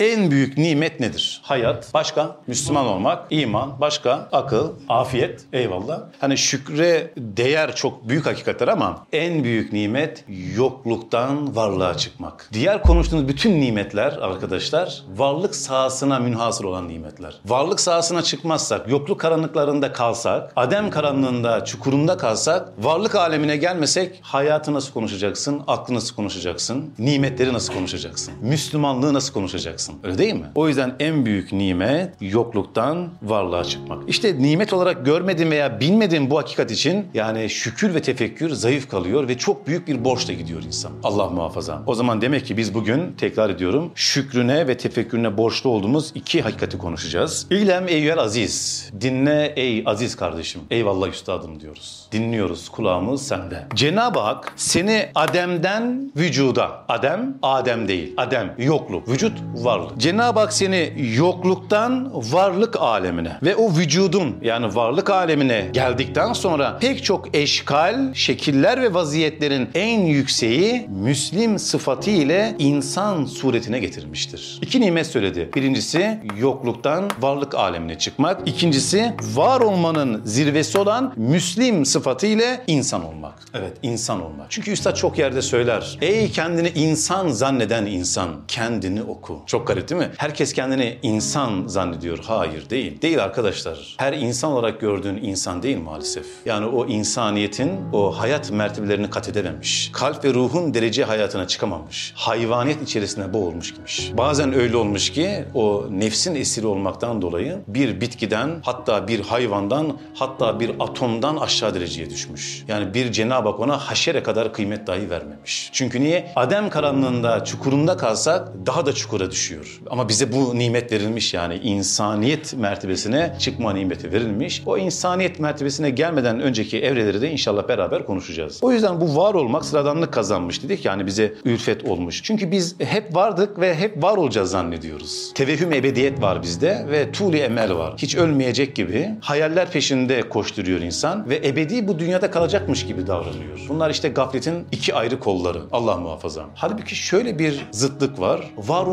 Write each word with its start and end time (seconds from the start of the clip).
En 0.00 0.30
büyük 0.30 0.58
nimet 0.58 1.00
nedir? 1.00 1.40
Hayat, 1.42 1.94
başka 1.94 2.36
Müslüman 2.46 2.86
olmak, 2.86 3.26
iman, 3.30 3.80
başka 3.80 4.28
akıl, 4.32 4.70
afiyet, 4.88 5.44
eyvallah. 5.52 6.00
Hani 6.20 6.36
şükre 6.38 7.10
değer 7.16 7.74
çok 7.76 8.08
büyük 8.08 8.26
hakikatler 8.26 8.68
ama 8.68 9.06
en 9.12 9.44
büyük 9.44 9.72
nimet 9.72 10.24
yokluktan 10.56 11.56
varlığa 11.56 11.96
çıkmak. 11.96 12.50
Diğer 12.52 12.82
konuştuğumuz 12.82 13.28
bütün 13.28 13.60
nimetler 13.60 14.12
arkadaşlar 14.12 15.02
varlık 15.16 15.54
sahasına 15.54 16.18
münhasır 16.18 16.64
olan 16.64 16.88
nimetler. 16.88 17.40
Varlık 17.46 17.80
sahasına 17.80 18.22
çıkmazsak, 18.22 18.88
yokluk 18.88 19.20
karanlıklarında 19.20 19.92
kalsak, 19.92 20.52
adem 20.56 20.90
karanlığında, 20.90 21.64
çukurunda 21.64 22.16
kalsak, 22.16 22.68
varlık 22.78 23.14
alemine 23.14 23.56
gelmesek 23.56 24.18
hayatı 24.22 24.74
nasıl 24.74 24.92
konuşacaksın, 24.92 25.62
aklı 25.66 25.94
nasıl 25.94 26.14
konuşacaksın, 26.16 26.94
nimetleri 26.98 27.52
nasıl 27.52 27.74
konuşacaksın, 27.74 28.34
Müslümanlığı 28.40 29.14
nasıl 29.14 29.32
konuşacaksın? 29.32 29.87
Öyle 30.04 30.18
değil 30.18 30.34
mi? 30.34 30.46
O 30.54 30.68
yüzden 30.68 30.94
en 31.00 31.24
büyük 31.24 31.52
nimet 31.52 32.14
yokluktan 32.20 33.08
varlığa 33.22 33.64
çıkmak. 33.64 34.08
İşte 34.08 34.42
nimet 34.42 34.72
olarak 34.72 35.06
görmedim 35.06 35.50
veya 35.50 35.80
bilmedim 35.80 36.30
bu 36.30 36.38
hakikat 36.38 36.70
için 36.70 37.06
yani 37.14 37.50
şükür 37.50 37.94
ve 37.94 38.02
tefekkür 38.02 38.50
zayıf 38.50 38.88
kalıyor 38.90 39.28
ve 39.28 39.38
çok 39.38 39.66
büyük 39.66 39.88
bir 39.88 40.04
borçla 40.04 40.32
gidiyor 40.32 40.62
insan. 40.62 40.92
Allah 41.02 41.28
muhafaza. 41.30 41.82
O 41.86 41.94
zaman 41.94 42.20
demek 42.20 42.46
ki 42.46 42.56
biz 42.56 42.74
bugün 42.74 43.12
tekrar 43.18 43.50
ediyorum 43.50 43.90
şükrüne 43.94 44.68
ve 44.68 44.76
tefekkürüne 44.76 45.36
borçlu 45.36 45.70
olduğumuz 45.70 46.12
iki 46.14 46.42
hakikati 46.42 46.78
konuşacağız. 46.78 47.46
İlem 47.50 47.88
eyyüel 47.88 48.18
aziz. 48.18 48.90
Dinle 49.00 49.52
ey 49.56 49.82
aziz 49.86 50.16
kardeşim. 50.16 50.60
Eyvallah 50.70 51.08
üstadım 51.08 51.60
diyoruz. 51.60 52.08
Dinliyoruz 52.12 52.68
kulağımız 52.68 53.26
sende. 53.26 53.66
Cenab-ı 53.74 54.18
Hak 54.18 54.52
seni 54.56 55.08
Adem'den 55.14 56.12
vücuda. 56.16 56.84
Adem, 56.88 57.38
Adem 57.42 57.88
değil. 57.88 58.14
Adem, 58.16 58.54
yokluk. 58.58 59.08
Vücut, 59.08 59.32
varlık. 59.78 59.98
Cenab-ı 59.98 60.40
Hak 60.40 60.52
seni 60.52 60.92
yokluktan 61.16 62.10
varlık 62.14 62.76
alemine 62.80 63.36
ve 63.42 63.56
o 63.56 63.76
vücudun 63.76 64.36
yani 64.42 64.74
varlık 64.74 65.10
alemine 65.10 65.68
geldikten 65.72 66.32
sonra 66.32 66.78
pek 66.80 67.04
çok 67.04 67.36
eşkal, 67.36 68.14
şekiller 68.14 68.82
ve 68.82 68.94
vaziyetlerin 68.94 69.68
en 69.74 70.00
yükseği 70.00 70.88
Müslim 70.88 71.58
sıfatı 71.58 72.10
ile 72.10 72.54
insan 72.58 73.24
suretine 73.24 73.78
getirmiştir. 73.78 74.58
İki 74.62 74.80
nimet 74.80 75.06
söyledi. 75.06 75.50
Birincisi 75.54 76.20
yokluktan 76.38 77.10
varlık 77.20 77.54
alemine 77.54 77.98
çıkmak. 77.98 78.48
İkincisi 78.48 79.14
var 79.34 79.60
olmanın 79.60 80.22
zirvesi 80.24 80.78
olan 80.78 81.12
Müslim 81.16 81.86
sıfatı 81.86 82.26
ile 82.26 82.60
insan 82.66 83.04
olmak. 83.04 83.34
Evet 83.54 83.72
insan 83.82 84.22
olmak. 84.22 84.46
Çünkü 84.50 84.70
Üstad 84.70 84.94
çok 84.94 85.18
yerde 85.18 85.42
söyler. 85.42 85.98
Ey 86.00 86.30
kendini 86.30 86.68
insan 86.68 87.28
zanneden 87.28 87.86
insan 87.86 88.28
kendini 88.48 89.02
oku. 89.02 89.42
Çok 89.46 89.67
garip 89.68 89.88
değil 89.88 90.00
mi? 90.00 90.10
Herkes 90.16 90.52
kendini 90.52 90.98
insan 91.02 91.66
zannediyor. 91.66 92.18
Hayır 92.26 92.70
değil. 92.70 93.02
Değil 93.02 93.24
arkadaşlar. 93.24 93.94
Her 93.98 94.12
insan 94.12 94.52
olarak 94.52 94.80
gördüğün 94.80 95.16
insan 95.16 95.62
değil 95.62 95.78
maalesef. 95.78 96.26
Yani 96.46 96.66
o 96.66 96.86
insaniyetin 96.86 97.70
o 97.92 98.18
hayat 98.18 98.50
mertebelerini 98.50 99.10
kat 99.10 99.28
edememiş. 99.28 99.90
Kalp 99.92 100.24
ve 100.24 100.34
ruhun 100.34 100.74
derece 100.74 101.04
hayatına 101.04 101.46
çıkamamış. 101.46 102.12
Hayvaniyet 102.16 102.82
içerisine 102.82 103.32
boğulmuş 103.32 103.70
gibiymiş. 103.70 104.10
Bazen 104.18 104.54
öyle 104.54 104.76
olmuş 104.76 105.10
ki 105.10 105.44
o 105.54 105.86
nefsin 105.90 106.34
esiri 106.34 106.66
olmaktan 106.66 107.22
dolayı 107.22 107.58
bir 107.66 108.00
bitkiden 108.00 108.50
hatta 108.62 109.08
bir 109.08 109.20
hayvandan 109.20 109.98
hatta 110.14 110.60
bir 110.60 110.70
atomdan 110.80 111.36
aşağı 111.36 111.74
dereceye 111.74 112.10
düşmüş. 112.10 112.64
Yani 112.68 112.94
bir 112.94 113.12
Cenab-ı 113.12 113.48
Hak 113.48 113.60
ona 113.60 113.78
haşere 113.78 114.22
kadar 114.22 114.52
kıymet 114.52 114.86
dahi 114.86 115.10
vermemiş. 115.10 115.70
Çünkü 115.72 116.00
niye? 116.00 116.32
Adem 116.36 116.70
karanlığında, 116.70 117.44
çukurunda 117.44 117.96
kalsak 117.96 118.48
daha 118.66 118.86
da 118.86 118.92
çukura 118.92 119.30
düşüyor. 119.30 119.57
Ama 119.90 120.08
bize 120.08 120.32
bu 120.32 120.58
nimet 120.58 120.92
verilmiş 120.92 121.34
yani 121.34 121.54
insaniyet 121.54 122.54
mertebesine 122.54 123.36
çıkma 123.38 123.72
nimeti 123.72 124.12
verilmiş. 124.12 124.62
O 124.66 124.78
insaniyet 124.78 125.40
mertebesine 125.40 125.90
gelmeden 125.90 126.40
önceki 126.40 126.78
evreleri 126.78 127.20
de 127.20 127.30
inşallah 127.30 127.68
beraber 127.68 128.06
konuşacağız. 128.06 128.58
O 128.62 128.72
yüzden 128.72 129.00
bu 129.00 129.16
var 129.16 129.34
olmak 129.34 129.64
sıradanlık 129.64 130.12
kazanmış 130.12 130.62
dedik 130.62 130.84
yani 130.84 131.06
bize 131.06 131.34
ülfet 131.44 131.84
olmuş. 131.84 132.20
Çünkü 132.22 132.50
biz 132.50 132.80
hep 132.80 133.16
vardık 133.16 133.60
ve 133.60 133.74
hep 133.74 134.02
var 134.02 134.16
olacağız 134.16 134.50
zannediyoruz. 134.50 135.32
Tevehüm 135.34 135.72
ebediyet 135.72 136.22
var 136.22 136.42
bizde 136.42 136.86
ve 136.90 137.12
tuğli 137.12 137.38
emel 137.38 137.74
var. 137.74 137.94
Hiç 137.98 138.16
ölmeyecek 138.16 138.76
gibi 138.76 139.10
hayaller 139.20 139.70
peşinde 139.70 140.28
koşturuyor 140.28 140.80
insan 140.80 141.28
ve 141.28 141.36
ebedi 141.36 141.88
bu 141.88 141.98
dünyada 141.98 142.30
kalacakmış 142.30 142.86
gibi 142.86 143.06
davranıyor. 143.06 143.60
Bunlar 143.68 143.90
işte 143.90 144.08
gafletin 144.08 144.66
iki 144.72 144.94
ayrı 144.94 145.20
kolları. 145.20 145.62
Allah 145.72 145.96
muhafaza. 145.96 146.44
Halbuki 146.54 146.94
şöyle 146.94 147.38
bir 147.38 147.66
zıtlık 147.70 148.20
var. 148.20 148.50
Var 148.56 148.86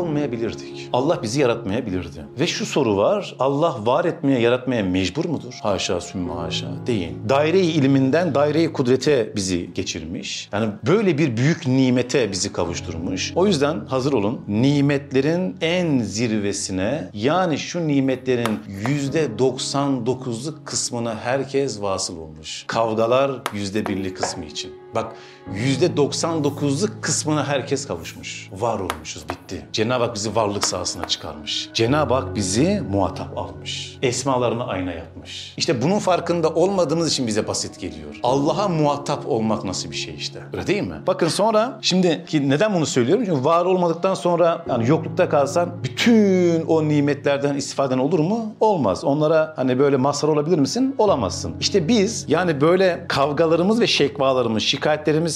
olmayabilirdik. 0.56 0.88
Allah 0.92 1.22
bizi 1.22 1.40
yaratmayabilirdi. 1.40 2.24
Ve 2.40 2.46
şu 2.46 2.66
soru 2.66 2.96
var. 2.96 3.36
Allah 3.38 3.76
var 3.86 4.04
etmeye, 4.04 4.40
yaratmaya 4.40 4.82
mecbur 4.82 5.24
mudur? 5.24 5.58
Haşa 5.62 6.00
sümme 6.00 6.32
haşa. 6.32 6.66
Değil. 6.86 7.12
Daire-i 7.28 7.66
ilminden 7.66 8.34
daire-i 8.34 8.72
kudrete 8.72 9.32
bizi 9.36 9.70
geçirmiş. 9.74 10.48
Yani 10.52 10.68
böyle 10.86 11.18
bir 11.18 11.36
büyük 11.36 11.66
nimete 11.66 12.32
bizi 12.32 12.52
kavuşturmuş. 12.52 13.32
O 13.34 13.46
yüzden 13.46 13.86
hazır 13.86 14.12
olun. 14.12 14.40
Nimetlerin 14.48 15.56
en 15.60 15.98
zirvesine 15.98 17.10
yani 17.14 17.58
şu 17.58 17.88
nimetlerin 17.88 18.58
yüzde 18.88 19.26
99'luk 19.38 20.64
kısmına 20.64 21.14
herkes 21.14 21.82
vasıl 21.82 22.18
olmuş. 22.18 22.64
Kavgalar 22.66 23.30
yüzde 23.54 23.86
birlik 23.86 24.16
kısmı 24.16 24.44
için. 24.44 24.72
Bak 24.96 25.12
%99'luk 25.54 27.00
kısmına 27.00 27.48
herkes 27.48 27.86
kavuşmuş. 27.86 28.48
Var 28.52 28.78
olmuşuz 28.80 29.28
bitti. 29.28 29.66
Cenab-ı 29.72 30.04
Hak 30.04 30.14
bizi 30.14 30.36
varlık 30.36 30.64
sahasına 30.64 31.08
çıkarmış. 31.08 31.70
Cenab-ı 31.74 32.14
Hak 32.14 32.34
bizi 32.34 32.82
muhatap 32.90 33.38
almış. 33.38 33.98
Esmalarını 34.02 34.66
ayna 34.66 34.92
yapmış. 34.92 35.54
İşte 35.56 35.82
bunun 35.82 35.98
farkında 35.98 36.48
olmadığımız 36.48 37.12
için 37.12 37.26
bize 37.26 37.48
basit 37.48 37.80
geliyor. 37.80 38.20
Allah'a 38.22 38.68
muhatap 38.68 39.26
olmak 39.26 39.64
nasıl 39.64 39.90
bir 39.90 39.96
şey 39.96 40.14
işte. 40.14 40.40
Öyle 40.52 40.66
değil 40.66 40.82
mi? 40.82 40.96
Bakın 41.06 41.28
sonra 41.28 41.78
şimdi 41.82 42.24
ki 42.26 42.48
neden 42.48 42.74
bunu 42.74 42.86
söylüyorum? 42.86 43.24
Çünkü 43.26 43.44
var 43.44 43.64
olmadıktan 43.64 44.14
sonra 44.14 44.64
yani 44.68 44.88
yoklukta 44.88 45.28
kalsan 45.28 45.70
bütün 45.84 46.66
o 46.66 46.88
nimetlerden 46.88 47.54
istifaden 47.54 47.98
olur 47.98 48.18
mu? 48.18 48.54
Olmaz. 48.60 49.04
Onlara 49.04 49.52
hani 49.56 49.78
böyle 49.78 49.96
mazhar 49.96 50.28
olabilir 50.28 50.58
misin? 50.58 50.94
Olamazsın. 50.98 51.54
İşte 51.60 51.88
biz 51.88 52.24
yani 52.28 52.60
böyle 52.60 53.04
kavgalarımız 53.08 53.80
ve 53.80 53.86
şekvalarımız, 53.86 54.62
şikayetlerimiz 54.62 54.85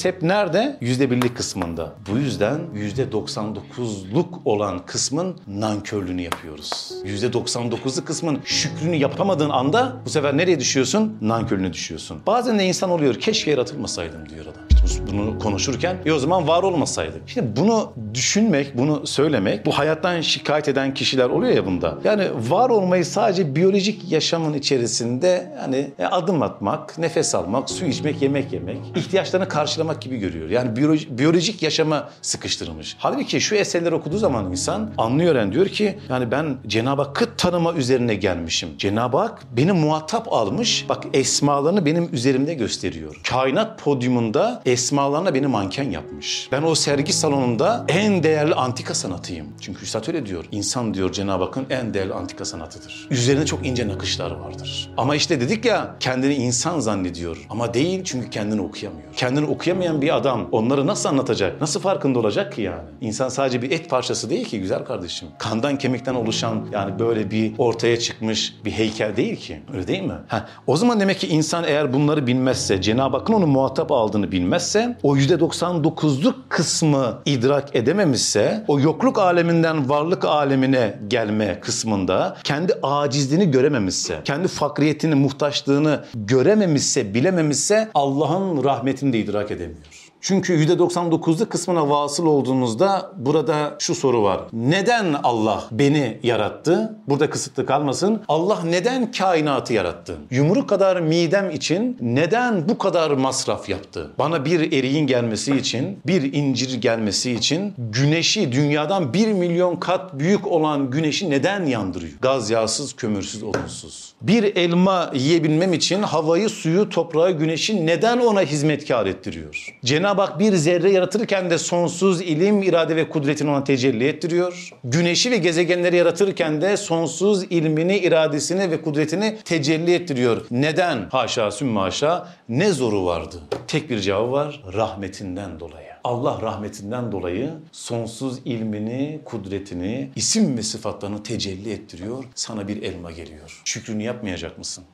hep 0.04 0.22
nerede? 0.22 0.76
Yüzde 0.80 1.10
birlik 1.10 1.36
kısmında. 1.36 1.92
Bu 2.10 2.18
yüzden 2.18 2.60
yüzde 2.74 3.02
99'luk 3.02 4.28
olan 4.44 4.86
kısmın 4.86 5.40
nankörlüğünü 5.46 6.22
yapıyoruz. 6.22 6.92
Yüzde 7.04 7.26
99'luk 7.26 8.04
kısmın 8.04 8.38
şükrünü 8.44 8.96
yapamadığın 8.96 9.50
anda 9.50 9.96
bu 10.04 10.10
sefer 10.10 10.36
nereye 10.36 10.60
düşüyorsun? 10.60 11.18
Nankörlüğüne 11.20 11.72
düşüyorsun. 11.72 12.18
Bazen 12.26 12.58
de 12.58 12.64
insan 12.64 12.90
oluyor 12.90 13.14
keşke 13.14 13.50
yaratılmasaydım 13.50 14.28
diyor 14.28 14.46
adam. 14.46 14.69
Bunu 15.12 15.38
konuşurken 15.38 15.96
e 16.06 16.12
o 16.12 16.18
zaman 16.18 16.48
var 16.48 16.62
olmasaydık. 16.62 17.22
Şimdi 17.26 17.56
bunu 17.56 17.92
düşünmek, 18.14 18.78
bunu 18.78 19.06
söylemek 19.06 19.66
bu 19.66 19.72
hayattan 19.72 20.20
şikayet 20.20 20.68
eden 20.68 20.94
kişiler 20.94 21.28
oluyor 21.28 21.52
ya 21.52 21.66
bunda. 21.66 21.98
Yani 22.04 22.28
var 22.48 22.70
olmayı 22.70 23.04
sadece 23.04 23.56
biyolojik 23.56 24.12
yaşamın 24.12 24.54
içerisinde 24.54 25.52
yani 25.62 25.90
adım 26.10 26.42
atmak, 26.42 26.98
nefes 26.98 27.34
almak, 27.34 27.70
su 27.70 27.84
içmek, 27.84 28.22
yemek 28.22 28.52
yemek, 28.52 28.78
ihtiyaçlarını 28.96 29.48
karşılamak 29.48 30.02
gibi 30.02 30.16
görüyor. 30.16 30.50
Yani 30.50 30.76
biyoloji, 30.76 31.18
biyolojik 31.18 31.62
yaşama 31.62 32.10
sıkıştırılmış. 32.22 32.96
Halbuki 32.98 33.40
şu 33.40 33.54
eserleri 33.54 33.94
okuduğu 33.94 34.18
zaman 34.18 34.50
insan 34.50 34.90
anlıyor 34.98 35.36
yani 35.36 35.52
diyor 35.52 35.66
ki 35.66 35.98
yani 36.08 36.30
ben 36.30 36.56
Cenab-ı 36.66 37.02
Hakk'ı 37.02 37.36
tanıma 37.36 37.72
üzerine 37.74 38.14
gelmişim. 38.14 38.68
Cenab-ı 38.78 39.16
Hak 39.16 39.42
beni 39.56 39.72
muhatap 39.72 40.32
almış. 40.32 40.86
Bak 40.88 41.04
esmalarını 41.12 41.86
benim 41.86 42.08
üzerimde 42.12 42.54
gösteriyor. 42.54 43.20
Kainat 43.30 43.78
podyumunda 43.78 44.62
esmalarına 44.70 45.34
beni 45.34 45.46
manken 45.46 45.90
yapmış. 45.90 46.48
Ben 46.52 46.62
o 46.62 46.74
sergi 46.74 47.12
salonunda 47.12 47.84
en 47.88 48.22
değerli 48.22 48.54
antika 48.54 48.94
sanatıyım. 48.94 49.46
Çünkü 49.60 49.82
Üstad 49.82 50.08
öyle 50.08 50.26
diyor. 50.26 50.44
İnsan 50.52 50.94
diyor 50.94 51.12
Cenab-ı 51.12 51.44
Hakk'ın 51.44 51.66
en 51.70 51.94
değerli 51.94 52.14
antika 52.14 52.44
sanatıdır. 52.44 53.08
Üzerine 53.10 53.46
çok 53.46 53.66
ince 53.66 53.88
nakışlar 53.88 54.30
vardır. 54.30 54.90
Ama 54.96 55.16
işte 55.16 55.40
dedik 55.40 55.64
ya 55.64 55.96
kendini 56.00 56.34
insan 56.34 56.80
zannediyor. 56.80 57.46
Ama 57.50 57.74
değil 57.74 58.04
çünkü 58.04 58.30
kendini 58.30 58.60
okuyamıyor. 58.60 59.14
Kendini 59.16 59.46
okuyamayan 59.46 60.02
bir 60.02 60.16
adam 60.16 60.48
onları 60.52 60.86
nasıl 60.86 61.08
anlatacak? 61.08 61.60
Nasıl 61.60 61.80
farkında 61.80 62.18
olacak 62.18 62.52
ki 62.52 62.62
yani? 62.62 62.82
İnsan 63.00 63.28
sadece 63.28 63.62
bir 63.62 63.70
et 63.70 63.90
parçası 63.90 64.30
değil 64.30 64.44
ki 64.44 64.60
güzel 64.60 64.84
kardeşim. 64.84 65.28
Kandan 65.38 65.78
kemikten 65.78 66.14
oluşan 66.14 66.66
yani 66.72 66.98
böyle 66.98 67.30
bir 67.30 67.52
ortaya 67.58 67.98
çıkmış 67.98 68.54
bir 68.64 68.70
heykel 68.70 69.16
değil 69.16 69.36
ki. 69.36 69.60
Öyle 69.74 69.88
değil 69.88 70.02
mi? 70.02 70.14
Ha, 70.28 70.48
o 70.66 70.76
zaman 70.76 71.00
demek 71.00 71.20
ki 71.20 71.26
insan 71.28 71.64
eğer 71.64 71.92
bunları 71.92 72.26
bilmezse, 72.26 72.82
Cenab-ı 72.82 73.16
Hakk'ın 73.16 73.32
onu 73.32 73.46
muhatap 73.46 73.92
aldığını 73.92 74.32
bilmezse, 74.60 74.96
o 75.02 75.16
%99'luk 75.16 76.34
kısmı 76.48 77.22
idrak 77.24 77.76
edememişse, 77.76 78.64
o 78.68 78.80
yokluk 78.80 79.18
aleminden 79.18 79.88
varlık 79.88 80.24
alemine 80.24 80.98
gelme 81.08 81.60
kısmında 81.60 82.36
kendi 82.44 82.72
acizliğini 82.82 83.50
görememişse, 83.50 84.20
kendi 84.24 84.48
fakriyetini, 84.48 85.14
muhtaçlığını 85.14 86.04
görememişse, 86.14 87.14
bilememişse 87.14 87.88
Allah'ın 87.94 88.64
rahmetini 88.64 89.12
de 89.12 89.18
idrak 89.18 89.50
edemiyor. 89.50 89.99
Çünkü 90.20 90.66
%99'lu 90.66 91.48
kısmına 91.48 91.90
vasıl 91.90 92.26
olduğunuzda 92.26 93.12
burada 93.16 93.76
şu 93.78 93.94
soru 93.94 94.22
var. 94.22 94.40
Neden 94.52 95.14
Allah 95.22 95.64
beni 95.72 96.18
yarattı? 96.22 96.98
Burada 97.08 97.30
kısıtlı 97.30 97.66
kalmasın. 97.66 98.22
Allah 98.28 98.58
neden 98.64 99.12
kainatı 99.12 99.72
yarattı? 99.72 100.16
Yumruk 100.30 100.68
kadar 100.68 101.00
midem 101.00 101.50
için 101.50 101.96
neden 102.00 102.68
bu 102.68 102.78
kadar 102.78 103.10
masraf 103.10 103.68
yaptı? 103.68 104.10
Bana 104.18 104.44
bir 104.44 104.72
eriğin 104.72 105.06
gelmesi 105.06 105.56
için, 105.56 105.98
bir 106.06 106.32
incir 106.32 106.80
gelmesi 106.80 107.32
için 107.32 107.74
güneşi 107.78 108.52
dünyadan 108.52 109.14
bir 109.14 109.32
milyon 109.32 109.76
kat 109.76 110.18
büyük 110.18 110.46
olan 110.46 110.90
güneşi 110.90 111.30
neden 111.30 111.66
yandırıyor? 111.66 112.12
Gaz, 112.20 112.50
yağsız, 112.50 112.92
kömürsüz, 112.96 113.42
odunsuz. 113.42 114.12
Bir 114.22 114.56
elma 114.56 115.10
yiyebilmem 115.14 115.72
için 115.72 116.02
havayı, 116.02 116.48
suyu, 116.48 116.88
toprağı, 116.88 117.30
güneşi 117.30 117.86
neden 117.86 118.18
ona 118.18 118.42
hizmetkar 118.42 119.06
ettiriyor? 119.06 119.78
Cenab-ı 120.10 120.22
Hak 120.22 120.38
bir 120.38 120.52
zerre 120.52 120.90
yaratırken 120.90 121.50
de 121.50 121.58
sonsuz 121.58 122.20
ilim, 122.20 122.62
irade 122.62 122.96
ve 122.96 123.08
kudretini 123.08 123.50
ona 123.50 123.64
tecelli 123.64 124.08
ettiriyor. 124.08 124.70
Güneşi 124.84 125.30
ve 125.30 125.36
gezegenleri 125.36 125.96
yaratırken 125.96 126.62
de 126.62 126.76
sonsuz 126.76 127.44
ilmini, 127.44 127.98
iradesini 127.98 128.70
ve 128.70 128.82
kudretini 128.82 129.38
tecelli 129.44 129.94
ettiriyor. 129.94 130.46
Neden? 130.50 131.08
Haşa 131.10 131.50
sümme 131.50 131.80
haşa. 131.80 132.28
Ne 132.48 132.72
zoru 132.72 133.06
vardı? 133.06 133.36
Tek 133.66 133.90
bir 133.90 134.00
cevabı 134.00 134.32
var. 134.32 134.62
Rahmetinden 134.74 135.60
dolayı. 135.60 135.90
Allah 136.04 136.38
rahmetinden 136.42 137.12
dolayı 137.12 137.50
sonsuz 137.72 138.38
ilmini, 138.44 139.20
kudretini, 139.24 140.10
isim 140.16 140.58
ve 140.58 140.62
sıfatlarını 140.62 141.22
tecelli 141.22 141.72
ettiriyor. 141.72 142.24
Sana 142.34 142.68
bir 142.68 142.82
elma 142.82 143.10
geliyor. 143.10 143.62
Şükrünü 143.64 144.02
yapmayacak 144.02 144.58
mısın? 144.58 144.84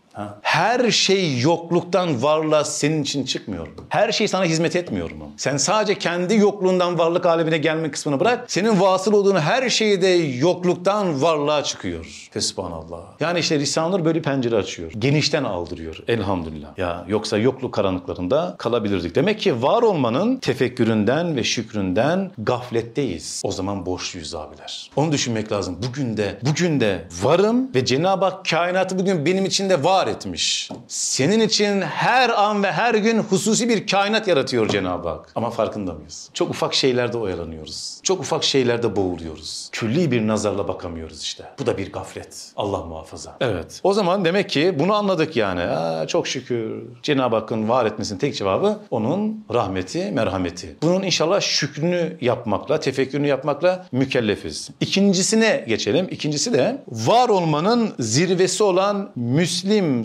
Her 0.42 0.90
şey 0.90 1.40
yokluktan 1.40 2.22
varlığa 2.22 2.64
senin 2.64 3.02
için 3.02 3.24
çıkmıyor? 3.24 3.68
Her 3.88 4.12
şey 4.12 4.28
sana 4.28 4.44
hizmet 4.44 4.76
etmiyor 4.76 5.10
mu? 5.10 5.30
Sen 5.36 5.56
sadece 5.56 5.98
kendi 5.98 6.34
yokluğundan 6.34 6.98
varlık 6.98 7.26
alemine 7.26 7.58
gelme 7.58 7.90
kısmını 7.90 8.20
bırak. 8.20 8.44
Senin 8.48 8.80
vasıl 8.80 9.12
olduğun 9.12 9.36
her 9.36 9.70
şey 9.70 10.02
de 10.02 10.08
yokluktan 10.08 11.22
varlığa 11.22 11.64
çıkıyor. 11.64 12.28
Fesubhanallah. 12.30 13.00
Yani 13.20 13.38
işte 13.38 13.58
Risale-i 13.58 14.04
böyle 14.04 14.22
pencere 14.22 14.56
açıyor. 14.56 14.92
Genişten 14.98 15.44
aldırıyor. 15.44 15.98
Elhamdülillah. 16.08 16.78
Ya 16.78 17.04
yoksa 17.08 17.38
yokluk 17.38 17.74
karanlıklarında 17.74 18.54
kalabilirdik. 18.58 19.14
Demek 19.14 19.40
ki 19.40 19.62
var 19.62 19.82
olmanın 19.82 20.36
tefekküründen 20.36 21.36
ve 21.36 21.44
şükründen 21.44 22.30
gafletteyiz. 22.38 23.42
O 23.44 23.52
zaman 23.52 23.86
boşluyuz 23.86 24.34
abiler. 24.34 24.90
Onu 24.96 25.12
düşünmek 25.12 25.52
lazım. 25.52 25.78
Bugün 25.88 26.16
de, 26.16 26.38
bugün 26.42 26.80
de 26.80 27.04
varım 27.22 27.74
ve 27.74 27.84
Cenab-ı 27.84 28.24
Hak 28.24 28.44
kainatı 28.50 28.98
bugün 28.98 29.26
benim 29.26 29.44
için 29.44 29.70
de 29.70 29.84
var 30.06 30.12
etmiş. 30.12 30.70
Senin 30.88 31.40
için 31.40 31.80
her 31.82 32.30
an 32.30 32.62
ve 32.62 32.72
her 32.72 32.94
gün 32.94 33.18
hususi 33.18 33.68
bir 33.68 33.86
kainat 33.86 34.28
yaratıyor 34.28 34.68
Cenab-ı 34.68 35.08
Hak. 35.08 35.32
Ama 35.34 35.50
farkında 35.50 35.92
mıyız? 35.92 36.30
Çok 36.34 36.50
ufak 36.50 36.74
şeylerde 36.74 37.18
oyalanıyoruz. 37.18 38.00
Çok 38.02 38.20
ufak 38.20 38.44
şeylerde 38.44 38.96
boğuluyoruz. 38.96 39.68
Külli 39.72 40.10
bir 40.10 40.26
nazarla 40.26 40.68
bakamıyoruz 40.68 41.22
işte. 41.22 41.44
Bu 41.58 41.66
da 41.66 41.78
bir 41.78 41.92
gaflet. 41.92 42.52
Allah 42.56 42.84
muhafaza. 42.84 43.36
Evet. 43.40 43.80
O 43.82 43.92
zaman 43.92 44.24
demek 44.24 44.50
ki 44.50 44.74
bunu 44.78 44.94
anladık 44.94 45.36
yani. 45.36 45.60
Aa, 45.62 46.06
çok 46.06 46.26
şükür 46.28 46.82
Cenab-ı 47.02 47.36
Hakk'ın 47.36 47.68
var 47.68 47.86
etmesinin 47.86 48.18
tek 48.18 48.36
cevabı 48.36 48.78
onun 48.90 49.44
rahmeti, 49.54 50.10
merhameti. 50.10 50.76
Bunun 50.82 51.02
inşallah 51.02 51.40
şükrünü 51.40 52.16
yapmakla, 52.20 52.80
tefekkürünü 52.80 53.26
yapmakla 53.26 53.86
mükellefiz. 53.92 54.70
İkincisine 54.80 55.64
geçelim. 55.68 56.06
İkincisi 56.10 56.52
de 56.52 56.82
var 56.88 57.28
olmanın 57.28 57.92
zirvesi 57.98 58.62
olan 58.62 59.10
Müslim 59.16 59.95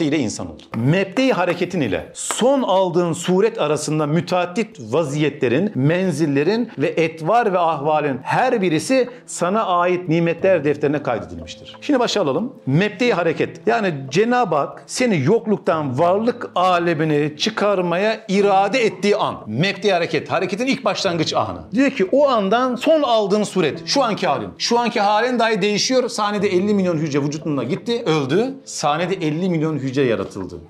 ile 0.00 0.18
insan 0.18 0.46
oldu. 0.46 0.62
Mebde-i 0.76 1.32
hareketin 1.32 1.80
ile 1.80 2.10
son 2.14 2.62
aldığın 2.62 3.12
suret 3.12 3.60
arasında 3.60 4.06
müteaddit 4.06 4.80
vaziyetlerin, 4.80 5.72
menzillerin 5.74 6.70
ve 6.78 6.88
etvar 6.88 7.52
ve 7.52 7.58
ahvalin 7.58 8.18
her 8.22 8.62
birisi 8.62 9.08
sana 9.26 9.64
ait 9.64 10.08
nimetler 10.08 10.64
defterine 10.64 11.02
kaydedilmiştir. 11.02 11.76
Şimdi 11.80 12.00
başa 12.00 12.22
alalım. 12.22 12.52
Mebde-i 12.66 13.12
hareket. 13.12 13.60
Yani 13.66 13.94
Cenab-ı 14.10 14.56
Hak 14.56 14.82
seni 14.86 15.24
yokluktan 15.24 15.98
varlık 15.98 16.50
alemini 16.54 17.36
çıkarmaya 17.36 18.20
irade 18.28 18.78
ettiği 18.78 19.16
an. 19.16 19.36
Mebde-i 19.46 19.92
hareket. 19.92 20.30
Hareketin 20.30 20.66
ilk 20.66 20.84
başlangıç 20.84 21.34
anı. 21.34 21.58
Diyor 21.72 21.90
ki 21.90 22.08
o 22.12 22.28
andan 22.28 22.76
son 22.76 23.02
aldığın 23.02 23.42
suret. 23.42 23.86
Şu 23.86 24.02
anki 24.02 24.26
halin. 24.26 24.48
Şu 24.58 24.78
anki 24.78 25.00
halin 25.00 25.38
dahi 25.38 25.62
değişiyor. 25.62 26.08
Sahnede 26.08 26.48
50 26.48 26.74
milyon 26.74 26.96
hücre 26.96 27.22
vücuduna 27.22 27.64
gitti, 27.64 28.02
öldü. 28.06 28.54
Sahnede 28.64 29.14
50 29.14 29.39
milyon 29.48 29.78
hücre 29.78 30.02
yaratıldı. 30.02 30.60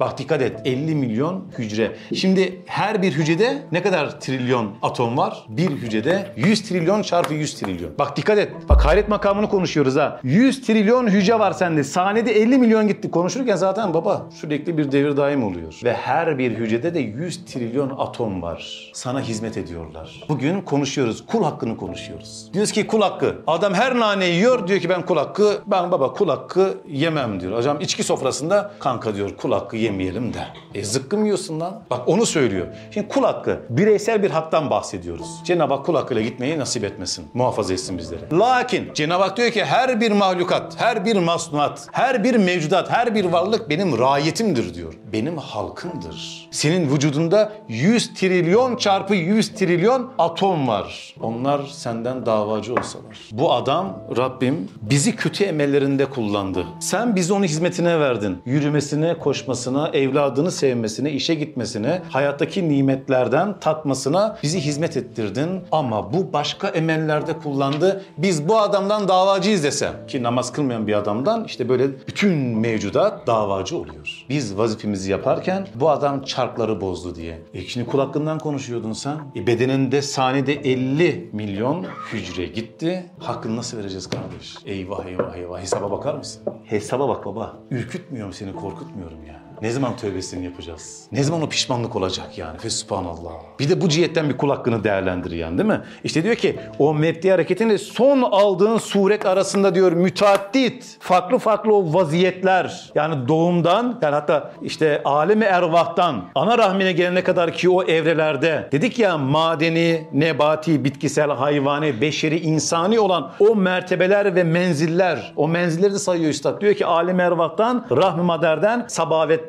Bak 0.00 0.18
dikkat 0.18 0.42
et 0.42 0.60
50 0.64 0.94
milyon 0.94 1.44
hücre. 1.58 1.96
Şimdi 2.14 2.62
her 2.66 3.02
bir 3.02 3.12
hücrede 3.12 3.62
ne 3.72 3.82
kadar 3.82 4.20
trilyon 4.20 4.70
atom 4.82 5.16
var? 5.16 5.46
Bir 5.48 5.70
hücrede 5.70 6.26
100 6.36 6.62
trilyon 6.62 7.02
çarpı 7.02 7.34
100 7.34 7.54
trilyon. 7.54 7.92
Bak 7.98 8.16
dikkat 8.16 8.38
et. 8.38 8.52
Bak 8.68 8.86
hayret 8.86 9.08
makamını 9.08 9.48
konuşuyoruz 9.48 9.96
ha. 9.96 10.20
100 10.22 10.66
trilyon 10.66 11.06
hücre 11.06 11.38
var 11.38 11.52
sende. 11.52 11.84
Sahnede 11.84 12.32
50 12.32 12.58
milyon 12.58 12.88
gitti. 12.88 13.10
Konuşurken 13.10 13.56
zaten 13.56 13.94
baba 13.94 14.26
sürekli 14.30 14.78
bir 14.78 14.92
devir 14.92 15.16
daim 15.16 15.44
oluyor. 15.44 15.80
Ve 15.84 15.92
her 15.92 16.38
bir 16.38 16.50
hücrede 16.50 16.94
de 16.94 16.98
100 16.98 17.44
trilyon 17.44 17.90
atom 17.98 18.42
var. 18.42 18.90
Sana 18.94 19.20
hizmet 19.20 19.56
ediyorlar. 19.56 20.24
Bugün 20.28 20.60
konuşuyoruz. 20.60 21.26
Kul 21.26 21.44
hakkını 21.44 21.76
konuşuyoruz. 21.76 22.50
Diyoruz 22.52 22.72
ki 22.72 22.86
kul 22.86 23.00
hakkı. 23.00 23.36
Adam 23.46 23.74
her 23.74 23.98
nane 23.98 24.26
yiyor. 24.26 24.68
Diyor 24.68 24.80
ki 24.80 24.88
ben 24.88 25.06
kul 25.06 25.16
hakkı, 25.16 25.62
ben 25.66 25.92
baba 25.92 26.12
kul 26.12 26.28
hakkı 26.28 26.74
yemem 26.88 27.40
diyor. 27.40 27.56
Hocam 27.56 27.80
içki 27.80 28.02
sofrasında 28.02 28.72
kanka 28.78 29.14
diyor 29.14 29.30
kul 29.36 29.52
hakkı 29.52 29.76
yemeyelim 29.90 30.34
de. 30.34 30.44
E 30.74 30.84
zıkkım 30.84 31.24
yiyorsun 31.24 31.60
lan. 31.60 31.82
Bak 31.90 32.08
onu 32.08 32.26
söylüyor. 32.26 32.66
Şimdi 32.90 33.08
kul 33.08 33.22
hakkı 33.22 33.60
bireysel 33.70 34.22
bir 34.22 34.30
haktan 34.30 34.70
bahsediyoruz. 34.70 35.28
Cenab-ı 35.44 35.74
Hak 35.74 35.86
kul 35.86 35.94
hakkıyla 35.94 36.22
gitmeyi 36.22 36.58
nasip 36.58 36.84
etmesin. 36.84 37.26
Muhafaza 37.34 37.72
etsin 37.72 37.98
bizleri. 37.98 38.20
Lakin 38.32 38.94
Cenab-ı 38.94 39.22
Hak 39.22 39.36
diyor 39.36 39.50
ki 39.50 39.64
her 39.64 40.00
bir 40.00 40.10
mahlukat, 40.10 40.80
her 40.80 41.04
bir 41.04 41.16
masnuat, 41.16 41.86
her 41.92 42.24
bir 42.24 42.36
mevcudat, 42.36 42.90
her 42.90 43.14
bir 43.14 43.24
varlık 43.24 43.68
benim 43.68 43.98
rayiyetimdir 43.98 44.74
diyor. 44.74 44.94
Benim 45.12 45.36
halkımdır. 45.38 46.48
Senin 46.50 46.92
vücudunda 46.92 47.52
100 47.68 48.14
trilyon 48.14 48.76
çarpı 48.76 49.14
100 49.14 49.54
trilyon 49.54 50.10
atom 50.18 50.68
var. 50.68 51.14
Onlar 51.20 51.60
senden 51.66 52.26
davacı 52.26 52.72
olsalar. 52.72 53.18
Bu 53.32 53.52
adam 53.52 53.98
Rabbim 54.16 54.68
bizi 54.82 55.16
kötü 55.16 55.44
emellerinde 55.44 56.06
kullandı. 56.06 56.64
Sen 56.80 57.16
bizi 57.16 57.32
onun 57.32 57.44
hizmetine 57.44 58.00
verdin. 58.00 58.38
Yürümesine, 58.46 59.18
koşmasına, 59.18 59.79
evladını 59.88 60.50
sevmesine, 60.50 61.10
işe 61.10 61.34
gitmesine, 61.34 62.02
hayattaki 62.10 62.68
nimetlerden 62.68 63.60
tatmasına 63.60 64.38
bizi 64.42 64.60
hizmet 64.60 64.96
ettirdin. 64.96 65.60
Ama 65.72 66.12
bu 66.12 66.32
başka 66.32 66.68
emellerde 66.68 67.38
kullandı. 67.38 68.04
Biz 68.18 68.48
bu 68.48 68.58
adamdan 68.58 69.08
davacıyız 69.08 69.64
desem 69.64 70.06
ki 70.08 70.22
namaz 70.22 70.52
kılmayan 70.52 70.86
bir 70.86 70.94
adamdan 70.94 71.44
işte 71.44 71.68
böyle 71.68 72.06
bütün 72.08 72.38
mevcudat 72.38 73.26
davacı 73.26 73.76
oluyor. 73.76 74.24
Biz 74.28 74.58
vazifemizi 74.58 75.10
yaparken 75.10 75.66
bu 75.74 75.90
adam 75.90 76.22
çarkları 76.22 76.80
bozdu 76.80 77.14
diye. 77.14 77.38
E 77.54 77.60
şimdi 77.60 77.86
kul 77.86 77.98
hakkından 77.98 78.38
konuşuyordun 78.38 78.92
sen. 78.92 79.16
E 79.36 79.46
bedeninde 79.46 80.02
saniyede 80.02 80.52
50 80.54 81.30
milyon 81.32 81.86
hücre 82.12 82.46
gitti. 82.46 83.10
Hakkını 83.18 83.56
nasıl 83.56 83.78
vereceğiz 83.78 84.10
kardeş? 84.10 84.56
Eyvah 84.66 85.06
eyvah 85.06 85.36
eyvah. 85.36 85.60
Hesaba 85.60 85.90
bakar 85.90 86.14
mısın? 86.14 86.42
Hesaba 86.64 87.08
bak 87.08 87.26
baba. 87.26 87.56
Ürkütmüyorum 87.70 88.32
seni, 88.32 88.52
korkutmuyorum 88.52 89.18
yani. 89.28 89.39
Ne 89.62 89.70
zaman 89.70 89.96
tövbesini 89.96 90.44
yapacağız? 90.44 91.06
Ne 91.12 91.22
zaman 91.22 91.42
o 91.42 91.48
pişmanlık 91.48 91.96
olacak 91.96 92.38
yani? 92.38 92.58
Fesubhanallah. 92.58 93.30
Bir 93.58 93.68
de 93.68 93.80
bu 93.80 93.88
cihetten 93.88 94.28
bir 94.28 94.36
kul 94.36 94.50
hakkını 94.50 94.84
değerlendir 94.84 95.30
yani 95.30 95.58
değil 95.58 95.68
mi? 95.68 95.80
İşte 96.04 96.24
diyor 96.24 96.34
ki 96.34 96.56
o 96.78 96.94
mebdi 96.94 97.30
hareketinde 97.30 97.78
son 97.78 98.22
aldığın 98.22 98.78
suret 98.78 99.26
arasında 99.26 99.74
diyor 99.74 99.92
müteaddit, 99.92 100.96
farklı 101.00 101.38
farklı 101.38 101.74
o 101.74 101.94
vaziyetler. 101.94 102.90
Yani 102.94 103.28
doğumdan 103.28 103.98
yani 104.02 104.14
hatta 104.14 104.52
işte 104.62 105.02
alemi 105.04 105.44
ervahtan 105.44 106.24
ana 106.34 106.58
rahmine 106.58 106.92
gelene 106.92 107.24
kadar 107.24 107.52
ki 107.52 107.70
o 107.70 107.82
evrelerde 107.82 108.68
dedik 108.72 108.98
ya 108.98 109.18
madeni, 109.18 110.08
nebati, 110.12 110.84
bitkisel, 110.84 111.30
hayvani, 111.30 112.00
beşeri, 112.00 112.40
insani 112.40 113.00
olan 113.00 113.32
o 113.40 113.56
mertebeler 113.56 114.34
ve 114.34 114.44
menziller. 114.44 115.32
O 115.36 115.48
menzilleri 115.48 115.92
de 115.92 115.98
sayıyor 115.98 116.30
üstad. 116.30 116.60
Diyor 116.60 116.74
ki 116.74 116.86
alemi 116.86 117.22
ervahtan, 117.22 117.86
rahm-ı 117.90 118.24
maderden, 118.24 118.86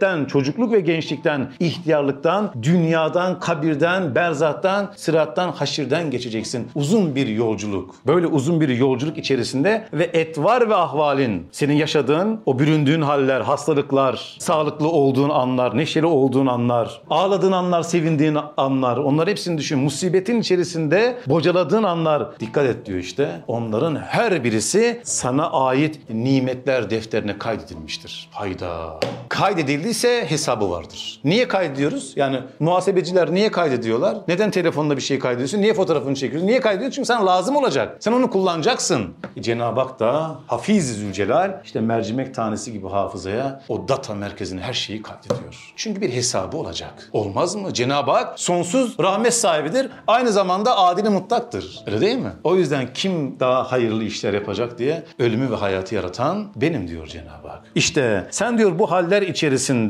sabavetten, 0.01 0.25
çocukluk 0.25 0.71
ve 0.71 0.79
gençlikten, 0.79 1.51
ihtiyarlıktan, 1.59 2.51
dünyadan, 2.63 3.39
kabirden, 3.39 4.15
berzattan, 4.15 4.89
sırattan, 4.95 5.51
haşirden 5.51 6.11
geçeceksin. 6.11 6.67
Uzun 6.75 7.15
bir 7.15 7.27
yolculuk. 7.27 7.95
Böyle 8.07 8.27
uzun 8.27 8.61
bir 8.61 8.69
yolculuk 8.69 9.17
içerisinde 9.17 9.87
ve 9.93 10.03
etvar 10.13 10.69
ve 10.69 10.75
ahvalin, 10.75 11.47
senin 11.51 11.73
yaşadığın, 11.73 12.39
o 12.45 12.59
büründüğün 12.59 13.01
haller, 13.01 13.41
hastalıklar, 13.41 14.37
sağlıklı 14.39 14.87
olduğun 14.87 15.29
anlar, 15.29 15.77
neşeli 15.77 16.05
olduğun 16.05 16.47
anlar, 16.47 17.01
ağladığın 17.09 17.51
anlar, 17.51 17.83
sevindiğin 17.83 18.37
anlar, 18.57 18.97
onlar 18.97 19.29
hepsini 19.29 19.57
düşün. 19.57 19.79
Musibetin 19.79 20.41
içerisinde 20.41 21.17
bocaladığın 21.27 21.83
anlar. 21.83 22.39
Dikkat 22.39 22.65
et 22.65 22.85
diyor 22.85 22.99
işte. 22.99 23.41
Onların 23.47 23.95
her 23.95 24.43
birisi 24.43 25.01
sana 25.03 25.51
ait 25.51 25.99
nimetler 26.09 26.89
defterine 26.89 27.37
kaydedilmiştir. 27.37 28.29
Hayda. 28.31 28.99
Kaydedildiği 29.29 29.90
kaydedildiyse 29.91 30.25
hesabı 30.29 30.71
vardır. 30.71 31.19
Niye 31.23 31.47
kaydediyoruz? 31.47 32.13
Yani 32.15 32.39
muhasebeciler 32.59 33.33
niye 33.33 33.51
kaydediyorlar? 33.51 34.17
Neden 34.27 34.51
telefonla 34.51 34.97
bir 34.97 35.01
şey 35.01 35.19
kaydediyorsun? 35.19 35.61
Niye 35.61 35.73
fotoğrafını 35.73 36.15
çekiyorsun? 36.15 36.47
Niye 36.47 36.61
kaydediyorsun? 36.61 36.95
Çünkü 36.95 37.05
sana 37.05 37.25
lazım 37.25 37.55
olacak. 37.55 37.97
Sen 37.99 38.11
onu 38.11 38.29
kullanacaksın. 38.29 39.13
E, 39.35 39.41
Cenab-ı 39.41 39.79
Hak 39.79 39.99
da 39.99 40.35
Hafiz 40.47 40.97
Zülcelal 40.97 41.61
işte 41.65 41.81
mercimek 41.81 42.35
tanesi 42.35 42.73
gibi 42.73 42.87
hafızaya 42.87 43.61
o 43.69 43.87
data 43.87 44.13
merkezine 44.15 44.61
her 44.61 44.73
şeyi 44.73 45.01
kaydediyor. 45.01 45.73
Çünkü 45.75 46.01
bir 46.01 46.13
hesabı 46.13 46.57
olacak. 46.57 47.09
Olmaz 47.13 47.55
mı? 47.55 47.73
Cenab-ı 47.73 48.11
Hak 48.11 48.39
sonsuz 48.39 48.99
rahmet 48.99 49.33
sahibidir. 49.33 49.89
Aynı 50.07 50.31
zamanda 50.31 50.77
adil 50.77 51.09
mutlaktır. 51.09 51.83
Öyle 51.87 52.01
değil 52.01 52.17
mi? 52.17 52.31
O 52.43 52.55
yüzden 52.55 52.87
kim 52.93 53.39
daha 53.39 53.71
hayırlı 53.71 54.03
işler 54.03 54.33
yapacak 54.33 54.79
diye 54.79 55.03
ölümü 55.19 55.51
ve 55.51 55.55
hayatı 55.55 55.95
yaratan 55.95 56.47
benim 56.55 56.87
diyor 56.87 57.07
Cenab-ı 57.07 57.47
Hak. 57.47 57.61
İşte 57.75 58.27
sen 58.31 58.57
diyor 58.57 58.79
bu 58.79 58.91
haller 58.91 59.21
içerisinde, 59.21 59.80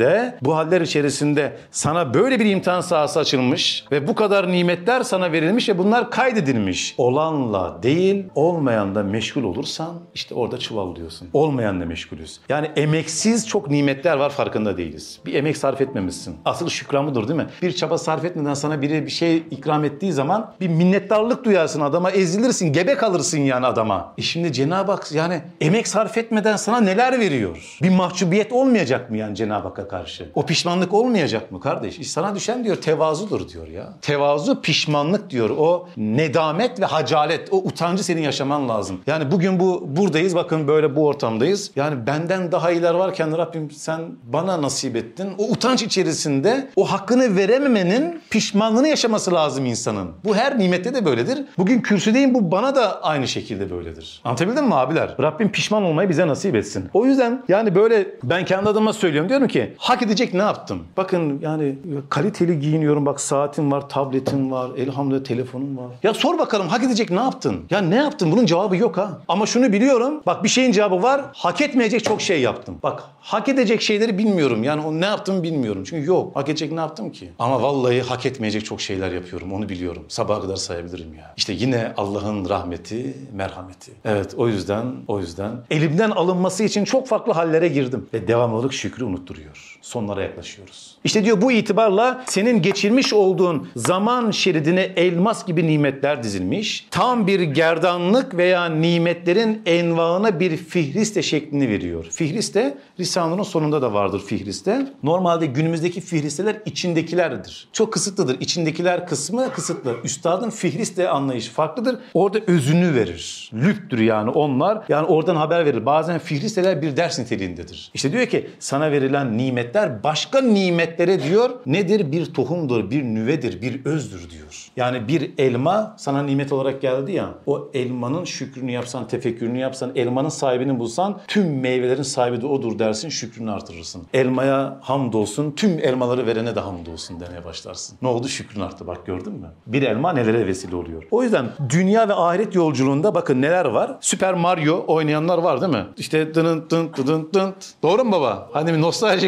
bu 0.42 0.56
haller 0.56 0.82
içerisinde 0.82 1.54
sana 1.72 2.14
böyle 2.14 2.40
bir 2.40 2.46
imtihan 2.46 2.82
sahası 2.82 3.20
açılmış 3.20 3.86
ve 3.92 4.08
bu 4.08 4.16
kadar 4.16 4.52
nimetler 4.52 5.04
sana 5.04 5.32
verilmiş 5.32 5.70
ve 5.70 5.78
bunlar 5.78 6.12
kaydedilmiş. 6.12 6.96
Olanla 6.98 7.84
değil, 7.84 8.26
olmayanla 8.36 9.04
meşgul 9.04 9.44
olursan 9.44 10.00
işte 10.14 10.36
orada 10.36 10.58
çuvallıyorsun. 10.58 11.28
Olmayanla 11.34 11.86
meşgulüz. 11.86 12.40
Yani 12.50 12.72
emeksiz 12.76 13.48
çok 13.48 13.70
nimetler 13.70 14.18
var 14.18 14.30
farkında 14.30 14.78
değiliz. 14.78 15.20
Bir 15.26 15.34
emek 15.34 15.58
sarf 15.58 15.82
etmemişsin. 15.82 16.36
Asıl 16.46 16.70
şükran 16.70 17.08
budur 17.08 17.28
değil 17.28 17.40
mi? 17.40 17.48
Bir 17.62 17.72
çaba 17.72 17.98
sarf 17.98 18.26
etmeden 18.26 18.54
sana 18.54 18.82
biri 18.82 19.06
bir 19.06 19.12
şey 19.12 19.38
ikram 19.52 19.86
ettiği 19.86 20.14
zaman 20.14 20.54
bir 20.62 20.68
minnettarlık 20.68 21.44
duyarsın 21.46 21.82
adama, 21.82 22.12
ezilirsin, 22.12 22.74
gebe 22.74 22.96
kalırsın 22.96 23.40
yani 23.40 23.66
adama. 23.66 24.14
E 24.18 24.22
şimdi 24.22 24.54
Cenab-ı 24.54 24.92
Hak 24.92 25.12
yani 25.12 25.42
emek 25.62 25.88
sarf 25.88 26.18
etmeden 26.18 26.56
sana 26.56 26.80
neler 26.82 27.20
veriyor? 27.20 27.78
Bir 27.82 27.90
mahcubiyet 27.90 28.52
olmayacak 28.52 29.10
mı 29.10 29.18
yani 29.18 29.36
Cenab-ı 29.36 29.68
Hakk'a 29.82 29.98
karşı? 29.98 30.30
O 30.36 30.46
pişmanlık 30.46 30.94
olmayacak 30.94 31.52
mı 31.52 31.60
kardeş? 31.60 32.08
Sana 32.08 32.36
düşen 32.36 32.64
diyor 32.64 32.76
tevazudur 32.76 33.50
diyor 33.50 33.68
ya. 33.68 33.94
Tevazu 34.02 34.62
pişmanlık 34.62 35.30
diyor. 35.30 35.50
O 35.50 35.88
nedamet 35.98 36.80
ve 36.80 36.86
hacalet, 36.86 37.54
o 37.54 37.58
utancı 37.58 38.04
senin 38.04 38.22
yaşaman 38.22 38.70
lazım. 38.70 39.00
Yani 39.08 39.32
bugün 39.32 39.60
bu 39.60 39.84
buradayız 39.88 40.36
bakın 40.36 40.68
böyle 40.68 40.96
bu 40.96 41.08
ortamdayız. 41.08 41.72
Yani 41.76 42.08
benden 42.08 42.52
daha 42.52 42.72
iyiler 42.72 42.94
varken 42.94 43.38
Rabbim 43.38 43.72
sen 43.72 44.02
bana 44.24 44.62
nasip 44.62 44.96
ettin. 44.96 45.34
O 45.38 45.44
utanç 45.44 45.84
içerisinde 45.84 46.70
o 46.76 46.92
hakkını 46.92 47.36
verememenin 47.36 48.22
pişmanlığını 48.30 48.88
yaşaması 48.88 49.34
lazım 49.34 49.66
insanın. 49.66 50.12
Bu 50.26 50.36
her 50.36 50.60
nimette 50.60 50.94
de 50.96 51.06
böyledir. 51.06 51.46
Bugün 51.58 51.82
kürsüdeyim 51.82 52.34
bu 52.34 52.52
bana 52.52 52.76
da 52.76 53.04
aynı 53.04 53.28
şekilde 53.28 53.72
böyledir. 53.72 54.22
Anlatabildim 54.24 54.66
mi 54.66 54.76
abiler? 54.76 55.16
Rabbim 55.22 55.52
pişman 55.52 55.84
olmayı 55.84 56.10
bize 56.10 56.28
nasip 56.28 56.56
etsin. 56.56 56.90
O 56.94 57.06
yüzden 57.06 57.44
yani 57.48 57.76
böyle 57.76 58.08
ben 58.24 58.46
kendi 58.46 58.70
adıma 58.70 58.94
söylüyorum. 58.94 59.30
Diyorum 59.30 59.48
ki 59.48 59.61
hak 59.78 60.02
edecek 60.02 60.34
ne 60.34 60.42
yaptım? 60.42 60.84
Bakın 60.98 61.40
yani 61.42 61.76
kaliteli 62.10 62.60
giyiniyorum. 62.60 63.06
Bak 63.06 63.22
saatim 63.22 63.72
var, 63.72 63.90
tabletim 63.90 64.52
var, 64.52 64.72
elhamdülillah 64.78 65.24
telefonum 65.24 65.78
var. 65.78 65.88
Ya 66.04 66.14
sor 66.14 66.38
bakalım 66.40 66.68
hak 66.68 66.84
edecek 66.84 67.12
ne 67.12 67.20
yaptın? 67.20 67.56
Ya 67.70 67.82
ne 67.82 67.96
yaptın? 67.96 68.32
Bunun 68.32 68.46
cevabı 68.46 68.76
yok 68.78 68.98
ha. 68.98 69.20
Ama 69.28 69.46
şunu 69.46 69.74
biliyorum. 69.74 70.22
Bak 70.26 70.44
bir 70.44 70.50
şeyin 70.50 70.72
cevabı 70.72 71.04
var. 71.04 71.22
Hak 71.34 71.62
etmeyecek 71.62 72.04
çok 72.04 72.22
şey 72.22 72.42
yaptım. 72.42 72.78
Bak 72.84 73.04
hak 73.20 73.50
edecek 73.50 73.82
şeyleri 73.82 74.18
bilmiyorum. 74.18 74.64
Yani 74.64 74.86
o 74.86 74.94
ne 74.94 75.06
yaptım 75.06 75.44
bilmiyorum. 75.44 75.84
Çünkü 75.86 76.08
yok. 76.08 76.36
Hak 76.36 76.50
edecek 76.50 76.72
ne 76.72 76.80
yaptım 76.80 77.12
ki? 77.12 77.30
Ama 77.40 77.62
vallahi 77.62 78.02
hak 78.02 78.26
etmeyecek 78.26 78.66
çok 78.66 78.82
şeyler 78.82 79.12
yapıyorum. 79.12 79.54
Onu 79.54 79.70
biliyorum. 79.70 80.04
Sabaha 80.08 80.42
kadar 80.42 80.56
sayabilirim 80.56 81.14
ya. 81.14 81.34
İşte 81.38 81.54
yine 81.54 81.94
Allah'ın 81.98 82.50
rahmeti, 82.50 83.18
merhameti. 83.34 83.92
Evet 84.06 84.34
o 84.38 84.48
yüzden, 84.48 84.86
o 85.08 85.20
yüzden 85.20 85.52
elimden 85.72 86.12
alınması 86.12 86.64
için 86.64 86.86
çok 86.86 87.08
farklı 87.08 87.34
hallere 87.34 87.68
girdim. 87.68 88.06
Ve 88.14 88.28
devamlılık 88.28 88.74
şükrü 88.74 89.06
unutturuyor. 89.06 89.51
Sonlara 89.82 90.22
yaklaşıyoruz. 90.22 90.98
İşte 91.04 91.26
diyor 91.26 91.42
bu 91.42 91.52
itibarla 91.52 92.24
senin 92.28 92.62
geçirmiş 92.62 93.14
olduğun 93.14 93.70
zaman 93.76 94.32
şeridine 94.32 94.82
elmas 94.82 95.46
gibi 95.46 95.68
nimetler 95.68 96.24
dizilmiş. 96.24 96.88
Tam 96.92 97.28
bir 97.28 97.40
gerdanlık 97.40 98.38
veya 98.38 98.66
nimetlerin 98.66 99.62
envaına 99.66 100.40
bir 100.40 100.58
fihriste 100.58 101.22
şeklini 101.22 101.70
veriyor. 101.70 102.06
Fihriste 102.12 102.78
Risale'nin 103.00 103.44
sonunda 103.44 103.82
da 103.82 103.94
vardır 103.94 104.22
fihriste. 104.26 104.88
Normalde 105.04 105.46
günümüzdeki 105.46 106.02
fihristeler 106.02 106.56
içindekilerdir. 106.66 107.68
Çok 107.74 107.94
kısıtlıdır. 107.94 108.40
İçindekiler 108.40 109.08
kısmı 109.08 109.54
kısıtlı. 109.54 109.96
Üstadın 110.04 110.50
fihriste 110.50 111.10
anlayışı 111.10 111.52
farklıdır. 111.52 111.98
Orada 112.14 112.40
özünü 112.48 112.96
verir. 112.96 113.52
Lüptür 113.54 114.00
yani 114.00 114.30
onlar. 114.30 114.84
Yani 114.90 115.08
oradan 115.08 115.36
haber 115.36 115.66
verir. 115.66 115.86
Bazen 115.86 116.20
fihristeler 116.20 116.82
bir 116.82 116.98
ders 116.98 117.20
niteliğindedir. 117.20 117.92
İşte 117.94 118.12
diyor 118.12 118.26
ki 118.26 118.50
sana 118.60 118.92
verilen 118.92 119.38
nimetler 119.46 120.04
başka 120.04 120.42
nimetlere 120.42 121.24
diyor 121.24 121.50
nedir? 121.66 122.12
Bir 122.12 122.34
tohumdur, 122.34 122.92
bir 122.92 123.04
nüvedir, 123.04 123.62
bir 123.62 123.86
özdür 123.86 124.30
diyor. 124.30 124.72
Yani 124.76 125.08
bir 125.08 125.32
elma 125.38 125.96
sana 125.98 126.24
nimet 126.24 126.52
olarak 126.52 126.82
geldi 126.82 127.12
ya 127.12 127.30
o 127.46 127.70
elmanın 127.74 128.26
şükrünü 128.26 128.72
yapsan, 128.72 129.08
tefekkürünü 129.08 129.58
yapsan, 129.58 129.92
elmanın 129.96 130.30
sahibini 130.30 130.80
bulsan 130.80 131.20
tüm 131.28 131.60
meyvelerin 131.60 132.04
sahibi 132.04 132.42
de 132.42 132.46
odur 132.46 132.80
dersin 132.80 133.10
şükrünü 133.10 133.52
artırırsın. 133.52 134.02
Elmaya 134.14 134.80
hamdolsun, 134.82 135.52
tüm 135.52 135.80
elmaları 135.80 136.28
verene 136.28 136.56
de 136.56 136.60
hamdolsun 136.60 137.20
demeye 137.20 137.46
başlarsın. 137.46 137.98
Ne 138.02 138.08
oldu? 138.08 138.28
Şükrün 138.28 138.62
arttı 138.62 138.88
bak 138.88 139.06
gördün 139.06 139.34
mü? 139.34 139.48
Bir 139.68 139.82
elma 139.82 140.14
nelere 140.14 140.48
vesile 140.48 140.76
oluyor. 140.76 141.04
O 141.12 141.24
yüzden 141.24 141.46
dünya 141.70 142.10
ve 142.10 142.14
ahiret 142.14 142.56
yolculuğunda 142.56 143.16
bakın 143.16 143.42
neler 143.42 143.66
var. 143.66 143.98
Süper 144.02 144.34
Mario 144.34 144.84
oynayanlar 144.88 145.38
var 145.38 145.62
değil 145.62 145.72
mi? 145.72 145.86
İşte 145.98 146.36
dın 146.36 146.66
dın 146.70 146.92
dın 147.08 147.30
dın. 147.34 147.54
Doğru 147.84 148.04
mu 148.04 148.12
baba? 148.12 148.50
Hani 148.54 148.82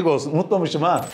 bir 0.04 0.08
nostaljik 0.08 0.08
olsun. 0.08 0.32
Unutmamışım 0.32 0.82
ha. 0.82 1.06